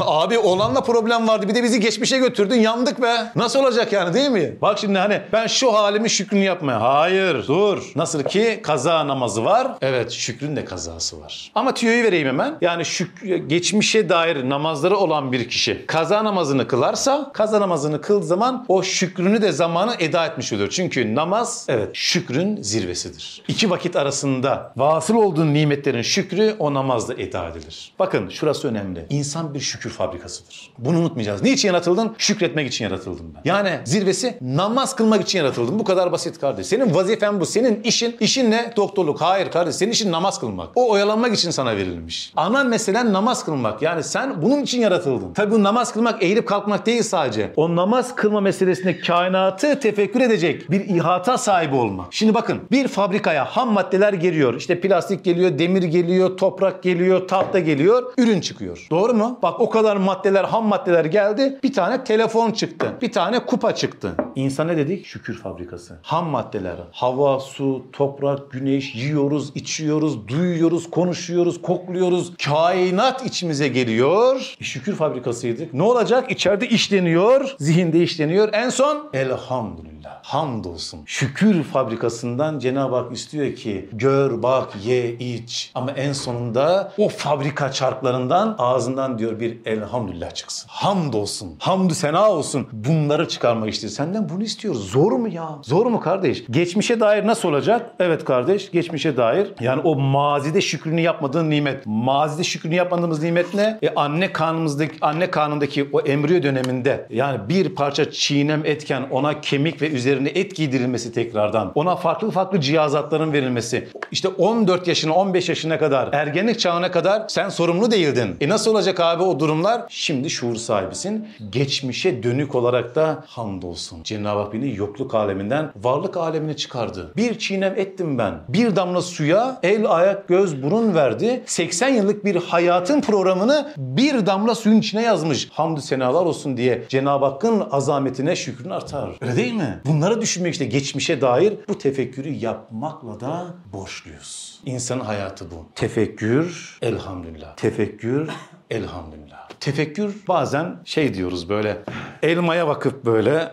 Abi 0.00 0.38
olanla 0.38 0.80
problem 0.80 1.28
vardı. 1.28 1.48
Bir 1.48 1.54
de 1.54 1.62
bizi 1.62 1.80
geçmişe 1.80 2.18
götürdün. 2.18 2.60
Yandık 2.60 3.02
be. 3.02 3.14
Nasıl 3.36 3.60
olacak 3.60 3.92
yani 3.92 4.14
değil 4.14 4.30
mi? 4.30 4.54
Bak 4.62 4.78
şimdi 4.78 4.98
hani 4.98 5.20
ben 5.32 5.46
şu 5.46 5.74
halimi 5.74 6.10
şükrünü 6.10 6.44
yapmaya. 6.44 6.80
Hayır. 6.80 7.46
Dur. 7.48 7.92
Nasıl 7.96 8.22
ki 8.22 8.60
kaza 8.62 9.06
namazı 9.08 9.44
var. 9.44 9.68
Evet 9.82 10.10
şükrün 10.10 10.56
de 10.56 10.64
kazası 10.64 11.20
var. 11.20 11.50
Ama 11.54 11.74
tüyoyu 11.74 12.04
vereyim 12.04 12.28
hemen. 12.28 12.54
Yani 12.60 12.84
şük 12.84 13.22
geçmişe 13.46 14.08
dair 14.08 14.50
namazları 14.50 14.96
olan 14.96 15.32
bir 15.32 15.48
kişi 15.48 15.84
kaza 15.86 16.24
namazını 16.24 16.66
kılarsa 16.68 17.30
kaza 17.34 17.60
namazını 17.60 18.00
kıldığı 18.00 18.26
zaman 18.26 18.64
o 18.68 18.82
şükrünü 18.82 19.42
de 19.42 19.52
zamanı 19.52 19.94
eda 19.98 20.26
etmiş 20.26 20.52
oluyor. 20.52 20.68
Çünkü 20.68 21.14
namaz 21.14 21.66
evet 21.68 21.90
şükrün 21.92 22.62
zirvesidir. 22.62 23.42
İki 23.48 23.70
vakit 23.70 23.96
arasında 23.96 24.72
vasıl 24.76 25.14
olduğun 25.14 25.54
nimetlerin 25.54 26.02
şükrü 26.02 26.56
o 26.58 26.74
namazda 26.74 27.14
eda 27.14 27.48
edilir. 27.48 27.92
Bakın 27.98 28.28
şurası 28.28 28.68
önemli. 28.68 29.06
İnsan 29.10 29.54
bir 29.54 29.60
şükür 29.60 29.90
fabrikasıdır. 29.90 30.72
Bunu 30.78 30.98
unutmayacağız. 30.98 31.42
Niçin 31.42 31.68
yaratıldın? 31.68 32.14
Şükretmek 32.18 32.68
için 32.68 32.84
yaratıldım 32.84 33.34
ben. 33.34 33.40
Yani 33.44 33.80
zirvesi 33.84 34.38
namaz 34.40 34.96
kılmak 34.96 35.22
için 35.22 35.38
yaratıldım. 35.38 35.78
Bu 35.78 35.84
kadar 35.84 36.12
basit 36.12 36.40
kardeş. 36.40 36.66
Senin 36.66 36.94
vazifen 36.94 37.40
bu. 37.40 37.46
Senin 37.46 37.82
işin, 37.82 38.16
işin 38.20 38.50
ne? 38.50 38.72
Doktorluk. 38.76 39.20
Hayır 39.20 39.50
kardeş. 39.50 39.74
Senin 39.74 39.92
işin 39.92 40.12
namaz 40.12 40.40
kılmak. 40.40 40.68
O 40.74 40.90
oyalanmak 40.90 41.34
için 41.34 41.50
sana 41.50 41.76
verilmiş. 41.76 42.32
Ana 42.36 42.64
meselen 42.64 43.12
namaz 43.12 43.44
kılmak. 43.44 43.82
Yani 43.82 44.02
sen 44.02 44.42
bunun 44.42 44.62
için 44.62 44.80
yaratıldın. 44.80 45.32
Tabi 45.32 45.50
bu 45.50 45.62
namaz 45.62 45.92
kılmak 45.92 46.22
eğilip 46.22 46.48
kalkmak 46.48 46.86
değil 46.86 47.02
sadece. 47.02 47.23
O 47.56 47.76
namaz 47.76 48.14
kılma 48.14 48.40
meselesinde 48.40 48.98
kainatı 48.98 49.80
tefekkür 49.80 50.20
edecek 50.20 50.70
bir 50.70 50.80
ihata 50.80 51.38
sahibi 51.38 51.74
olmak. 51.74 52.06
Şimdi 52.10 52.34
bakın 52.34 52.60
bir 52.70 52.88
fabrikaya 52.88 53.44
ham 53.44 53.72
maddeler 53.72 54.12
geliyor. 54.12 54.54
İşte 54.54 54.80
plastik 54.80 55.24
geliyor, 55.24 55.58
demir 55.58 55.82
geliyor, 55.82 56.36
toprak 56.36 56.82
geliyor, 56.82 57.28
tahta 57.28 57.58
geliyor, 57.58 58.12
ürün 58.18 58.40
çıkıyor. 58.40 58.86
Doğru 58.90 59.14
mu? 59.14 59.38
Bak 59.42 59.60
o 59.60 59.70
kadar 59.70 59.96
maddeler, 59.96 60.44
ham 60.44 60.66
maddeler 60.66 61.04
geldi. 61.04 61.58
Bir 61.62 61.72
tane 61.72 62.04
telefon 62.04 62.50
çıktı. 62.50 62.86
Bir 63.02 63.12
tane 63.12 63.38
kupa 63.46 63.74
çıktı. 63.74 64.12
İnsan 64.34 64.68
ne 64.68 64.76
dedik? 64.76 65.06
Şükür 65.06 65.38
fabrikası. 65.38 65.98
Ham 66.02 66.26
maddeler. 66.26 66.76
Hava, 66.92 67.40
su, 67.40 67.82
toprak, 67.92 68.50
güneş 68.50 68.94
yiyoruz, 68.94 69.52
içiyoruz, 69.54 70.28
duyuyoruz, 70.28 70.90
konuşuyoruz, 70.90 71.62
kokluyoruz. 71.62 72.32
Kainat 72.44 73.26
içimize 73.26 73.68
geliyor. 73.68 74.56
E, 74.60 74.64
şükür 74.64 74.94
fabrikasıydık. 74.94 75.74
Ne 75.74 75.82
olacak? 75.82 76.30
İçeride 76.30 76.68
işleniyor, 76.68 77.13
zihinde 77.58 78.02
işleniyor. 78.02 78.48
En 78.52 78.68
son 78.68 79.10
elhamdülillah. 79.12 79.94
Hamdolsun. 80.22 81.00
Şükür 81.06 81.62
fabrikasından 81.62 82.58
Cenab-ı 82.58 82.96
Hak 82.96 83.12
istiyor 83.12 83.54
ki 83.54 83.88
gör, 83.92 84.42
bak, 84.42 84.68
ye, 84.84 85.12
iç. 85.12 85.70
Ama 85.74 85.90
en 85.90 86.12
sonunda 86.12 86.92
o 86.98 87.08
fabrika 87.08 87.72
çarklarından 87.72 88.54
ağzından 88.58 89.18
diyor 89.18 89.40
bir 89.40 89.58
elhamdülillah 89.66 90.30
çıksın. 90.34 90.66
Hamdolsun. 90.70 91.56
Hamdü 91.58 91.94
sena 91.94 92.30
olsun. 92.30 92.68
Bunları 92.72 93.28
çıkarmak 93.28 93.70
istiyor. 93.70 93.90
Senden 93.92 94.28
bunu 94.28 94.42
istiyoruz. 94.42 94.90
Zor 94.90 95.12
mu 95.12 95.28
ya? 95.28 95.48
Zor 95.62 95.86
mu 95.86 96.00
kardeş? 96.00 96.44
Geçmişe 96.50 97.00
dair 97.00 97.26
nasıl 97.26 97.48
olacak? 97.48 97.90
Evet 97.98 98.24
kardeş, 98.24 98.70
geçmişe 98.70 99.16
dair. 99.16 99.52
Yani 99.60 99.80
o 99.80 99.96
mazide 99.96 100.60
şükrünü 100.60 101.00
yapmadığın 101.00 101.50
nimet. 101.50 101.86
Mazide 101.86 102.44
şükrünü 102.44 102.74
yapmadığımız 102.74 103.22
nimet 103.22 103.54
ne? 103.54 103.78
E 103.82 103.94
anne 103.94 104.32
karnımızdaki 104.32 104.94
anne 105.00 105.30
karnındaki 105.30 105.88
o 105.92 106.00
embriyo 106.00 106.42
döneminde 106.42 107.03
yani 107.10 107.48
bir 107.48 107.74
parça 107.74 108.10
çiğnem 108.10 108.66
etken 108.66 109.02
ona 109.10 109.40
kemik 109.40 109.82
ve 109.82 109.90
üzerine 109.90 110.28
et 110.28 110.56
giydirilmesi 110.56 111.12
tekrardan. 111.12 111.72
Ona 111.74 111.96
farklı 111.96 112.30
farklı 112.30 112.60
cihazatların 112.60 113.32
verilmesi. 113.32 113.88
İşte 114.10 114.28
14 114.28 114.88
yaşına 114.88 115.14
15 115.14 115.48
yaşına 115.48 115.78
kadar 115.78 116.08
ergenlik 116.12 116.60
çağına 116.60 116.90
kadar 116.90 117.22
sen 117.28 117.48
sorumlu 117.48 117.90
değildin. 117.90 118.36
E 118.40 118.48
nasıl 118.48 118.70
olacak 118.70 119.00
abi 119.00 119.22
o 119.22 119.40
durumlar? 119.40 119.82
Şimdi 119.88 120.30
şuur 120.30 120.56
sahibisin. 120.56 121.28
Geçmişe 121.50 122.22
dönük 122.22 122.54
olarak 122.54 122.94
da 122.94 123.24
hamdolsun. 123.26 124.02
Cenab-ı 124.02 124.40
Hak 124.40 124.52
beni 124.52 124.76
yokluk 124.76 125.14
aleminden 125.14 125.70
varlık 125.76 126.16
alemine 126.16 126.56
çıkardı. 126.56 127.12
Bir 127.16 127.38
çiğnem 127.38 127.74
ettim 127.76 128.18
ben. 128.18 128.34
Bir 128.48 128.76
damla 128.76 129.02
suya 129.02 129.58
el, 129.62 129.90
ayak, 129.90 130.28
göz, 130.28 130.62
burun 130.62 130.94
verdi. 130.94 131.42
80 131.46 131.88
yıllık 131.88 132.24
bir 132.24 132.36
hayatın 132.36 133.00
programını 133.00 133.72
bir 133.76 134.26
damla 134.26 134.54
suyun 134.54 134.78
içine 134.78 135.02
yazmış. 135.02 135.48
Hamdü 135.52 135.80
senalar 135.80 136.26
olsun 136.26 136.56
diye 136.56 136.82
Cenab-ı 136.94 137.24
Hakk'ın 137.24 137.64
azametine 137.70 138.36
şükrün 138.36 138.70
artar. 138.70 139.10
Öyle 139.20 139.36
değil 139.36 139.54
mi? 139.54 139.80
Bunları 139.86 140.20
düşünmek 140.20 140.52
işte 140.52 140.64
geçmişe 140.64 141.20
dair 141.20 141.54
bu 141.68 141.78
tefekkürü 141.78 142.28
yapmakla 142.28 143.20
da 143.20 143.46
borçluyuz. 143.72 144.60
İnsanın 144.66 145.00
hayatı 145.00 145.50
bu. 145.50 145.66
Tefekkür, 145.74 146.78
elhamdülillah. 146.82 147.56
Tefekkür, 147.56 148.30
elhamdülillah. 148.70 149.48
Tefekkür 149.60 150.16
bazen 150.28 150.76
şey 150.84 151.14
diyoruz 151.14 151.48
böyle 151.48 151.82
elmaya 152.22 152.68
bakıp 152.68 153.04
böyle 153.04 153.52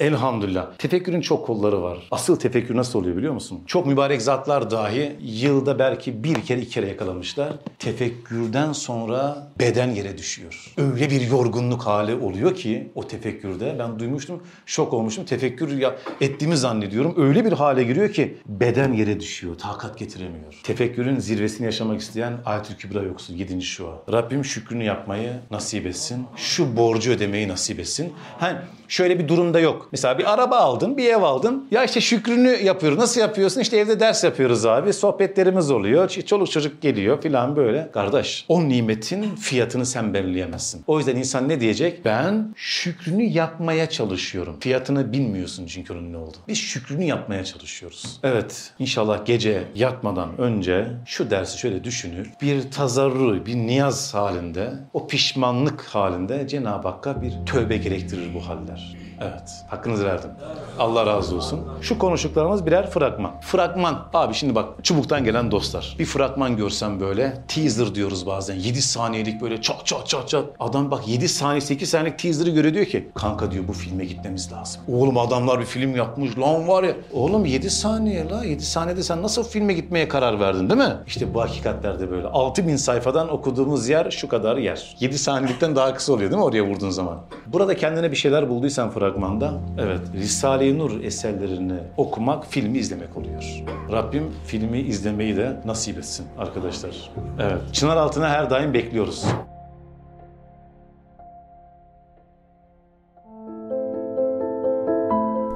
elhamdülillah. 0.00 0.66
Tefekkürün 0.78 1.20
çok 1.20 1.46
kolları 1.46 1.82
var. 1.82 1.98
Asıl 2.10 2.36
tefekkür 2.36 2.76
nasıl 2.76 2.98
oluyor 2.98 3.16
biliyor 3.16 3.32
musun? 3.34 3.60
Çok 3.66 3.86
mübarek 3.86 4.22
zatlar 4.22 4.70
dahi 4.70 5.16
yılda 5.20 5.78
belki 5.78 6.24
bir 6.24 6.34
kere 6.34 6.60
iki 6.60 6.70
kere 6.70 6.88
yakalamışlar. 6.88 7.52
Tefekkürden 7.78 8.72
sonra 8.72 9.50
beden 9.58 9.90
yere 9.90 10.18
düşüyor. 10.18 10.72
Öyle 10.78 11.10
bir 11.10 11.20
yorgunluk 11.20 11.86
hali 11.86 12.14
oluyor 12.14 12.54
ki 12.54 12.90
o 12.94 13.06
tefekkürde 13.06 13.76
ben 13.78 13.98
duymuştum 13.98 14.42
şok 14.66 14.92
olmuştum. 14.92 15.24
Tefekkür 15.24 15.78
ya 15.78 15.96
ettiğimi 16.20 16.56
zannediyorum. 16.56 17.14
Öyle 17.16 17.44
bir 17.44 17.52
hale 17.52 17.84
giriyor 17.84 18.12
ki 18.12 18.36
beden 18.46 18.92
yere 18.92 19.20
düşüyor. 19.20 19.58
Takat 19.58 19.98
getiremiyor. 19.98 20.60
Tefekkürün 20.62 21.18
zirvesini 21.18 21.64
yaşamak 21.64 22.00
isteyen 22.00 22.32
Ayetül 22.44 22.74
Kübra 22.74 23.02
yoksul 23.02 23.34
7. 23.34 23.62
şua. 23.62 24.02
Rabbim 24.12 24.44
şükrünü 24.44 24.84
yapmayı 24.84 25.32
nasip 25.50 25.86
etsin. 25.86 26.26
Şu 26.36 26.76
borcu 26.76 27.12
ödemeyi 27.12 27.48
nasip 27.48 27.80
etsin. 27.80 28.12
Hani 28.38 28.58
şöyle 28.88 29.18
bir 29.18 29.28
durumda 29.28 29.60
yok. 29.60 29.89
Mesela 29.92 30.18
bir 30.18 30.32
araba 30.32 30.56
aldın, 30.56 30.96
bir 30.96 31.08
ev 31.08 31.22
aldın. 31.22 31.68
Ya 31.70 31.84
işte 31.84 32.00
şükrünü 32.00 32.48
yapıyoruz. 32.48 32.98
Nasıl 32.98 33.20
yapıyorsun? 33.20 33.60
İşte 33.60 33.76
evde 33.76 34.00
ders 34.00 34.24
yapıyoruz 34.24 34.66
abi. 34.66 34.92
Sohbetlerimiz 34.92 35.70
oluyor. 35.70 36.08
Çoluk 36.08 36.50
çocuk 36.50 36.82
geliyor 36.82 37.22
filan 37.22 37.56
böyle. 37.56 37.90
Kardeş 37.92 38.44
o 38.48 38.68
nimetin 38.68 39.36
fiyatını 39.36 39.86
sen 39.86 40.14
belirleyemezsin. 40.14 40.84
O 40.86 40.98
yüzden 40.98 41.16
insan 41.16 41.48
ne 41.48 41.60
diyecek? 41.60 42.04
Ben 42.04 42.54
şükrünü 42.56 43.22
yapmaya 43.22 43.88
çalışıyorum. 43.90 44.56
Fiyatını 44.60 45.12
bilmiyorsun 45.12 45.66
çünkü 45.66 45.92
onun 45.92 46.12
ne 46.12 46.16
oldu. 46.16 46.36
Biz 46.48 46.58
şükrünü 46.58 47.04
yapmaya 47.04 47.44
çalışıyoruz. 47.44 48.20
Evet 48.22 48.72
inşallah 48.78 49.26
gece 49.26 49.64
yatmadan 49.74 50.40
önce 50.40 50.86
şu 51.06 51.30
dersi 51.30 51.58
şöyle 51.58 51.84
düşünür. 51.84 52.30
Bir 52.42 52.70
tazarru, 52.70 53.46
bir 53.46 53.54
niyaz 53.54 54.14
halinde, 54.14 54.72
o 54.92 55.06
pişmanlık 55.06 55.82
halinde 55.82 56.48
Cenab-ı 56.48 56.88
Hakk'a 56.88 57.22
bir 57.22 57.32
tövbe 57.46 57.76
gerektirir 57.76 58.34
bu 58.34 58.48
haller. 58.48 58.99
Evet. 59.20 59.64
Hakkınızı 59.68 60.04
verdim. 60.04 60.30
Allah 60.78 61.06
razı 61.06 61.36
olsun. 61.36 61.60
Şu 61.80 61.98
konuştuklarımız 61.98 62.66
birer 62.66 62.90
fragman. 62.90 63.40
Fragman. 63.40 64.08
Abi 64.14 64.34
şimdi 64.34 64.54
bak 64.54 64.68
çubuktan 64.84 65.24
gelen 65.24 65.50
dostlar. 65.50 65.96
Bir 65.98 66.04
fragman 66.04 66.56
görsem 66.56 67.00
böyle 67.00 67.34
teaser 67.48 67.94
diyoruz 67.94 68.26
bazen. 68.26 68.54
7 68.54 68.82
saniyelik 68.82 69.40
böyle 69.40 69.62
çat 69.62 69.86
çat 69.86 70.06
çat 70.06 70.28
çat. 70.28 70.44
Adam 70.60 70.90
bak 70.90 71.08
7 71.08 71.28
saniye 71.28 71.60
8 71.60 71.90
saniyelik 71.90 72.18
teaser'ı 72.18 72.50
görüyor 72.50 72.74
diyor 72.74 72.86
ki 72.86 73.10
kanka 73.14 73.50
diyor 73.50 73.68
bu 73.68 73.72
filme 73.72 74.04
gitmemiz 74.04 74.52
lazım. 74.52 74.82
Oğlum 74.92 75.18
adamlar 75.18 75.60
bir 75.60 75.64
film 75.64 75.96
yapmış 75.96 76.38
lan 76.38 76.68
var 76.68 76.82
ya. 76.82 76.92
Oğlum 77.12 77.44
7 77.46 77.70
saniye 77.70 78.28
la 78.28 78.44
7 78.44 78.62
saniyede 78.62 79.02
sen 79.02 79.22
nasıl 79.22 79.44
filme 79.44 79.72
gitmeye 79.72 80.08
karar 80.08 80.40
verdin 80.40 80.70
değil 80.70 80.80
mi? 80.80 80.96
İşte 81.06 81.34
bu 81.34 81.40
hakikatlerde 81.40 82.10
böyle. 82.10 82.26
6000 82.26 82.76
sayfadan 82.76 83.32
okuduğumuz 83.32 83.88
yer 83.88 84.10
şu 84.10 84.28
kadar 84.28 84.56
yer. 84.56 84.96
7 85.00 85.18
saniyelikten 85.18 85.76
daha 85.76 85.94
kısa 85.94 86.12
oluyor 86.12 86.30
değil 86.30 86.38
mi 86.38 86.44
oraya 86.44 86.62
vurduğun 86.62 86.90
zaman? 86.90 87.18
Burada 87.46 87.76
kendine 87.76 88.10
bir 88.10 88.16
şeyler 88.16 88.48
bulduysan 88.48 88.90
fragmanda 89.10 89.52
evet 89.78 90.00
Risale-i 90.14 90.78
Nur 90.78 91.04
eserlerini 91.04 91.78
okumak 91.96 92.46
filmi 92.46 92.78
izlemek 92.78 93.16
oluyor. 93.16 93.44
Rabbim 93.92 94.24
filmi 94.46 94.78
izlemeyi 94.78 95.36
de 95.36 95.56
nasip 95.64 95.98
etsin 95.98 96.26
arkadaşlar. 96.38 97.10
Evet. 97.40 97.58
Çınar 97.72 97.96
altına 97.96 98.28
her 98.28 98.50
daim 98.50 98.74
bekliyoruz. 98.74 99.24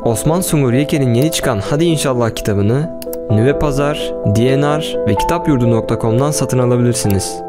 Osman 0.05 0.41
Sungur 0.41 0.73
Yeke'nin 0.73 1.15
yeni 1.15 1.31
çıkan 1.31 1.59
Hadi 1.71 1.85
İnşallah 1.85 2.31
kitabını 2.31 3.01
Nüve 3.31 3.59
Pazar, 3.59 4.13
DNR 4.27 5.07
ve 5.07 5.15
kitapyurdu.com'dan 5.15 6.31
satın 6.31 6.59
alabilirsiniz. 6.59 7.44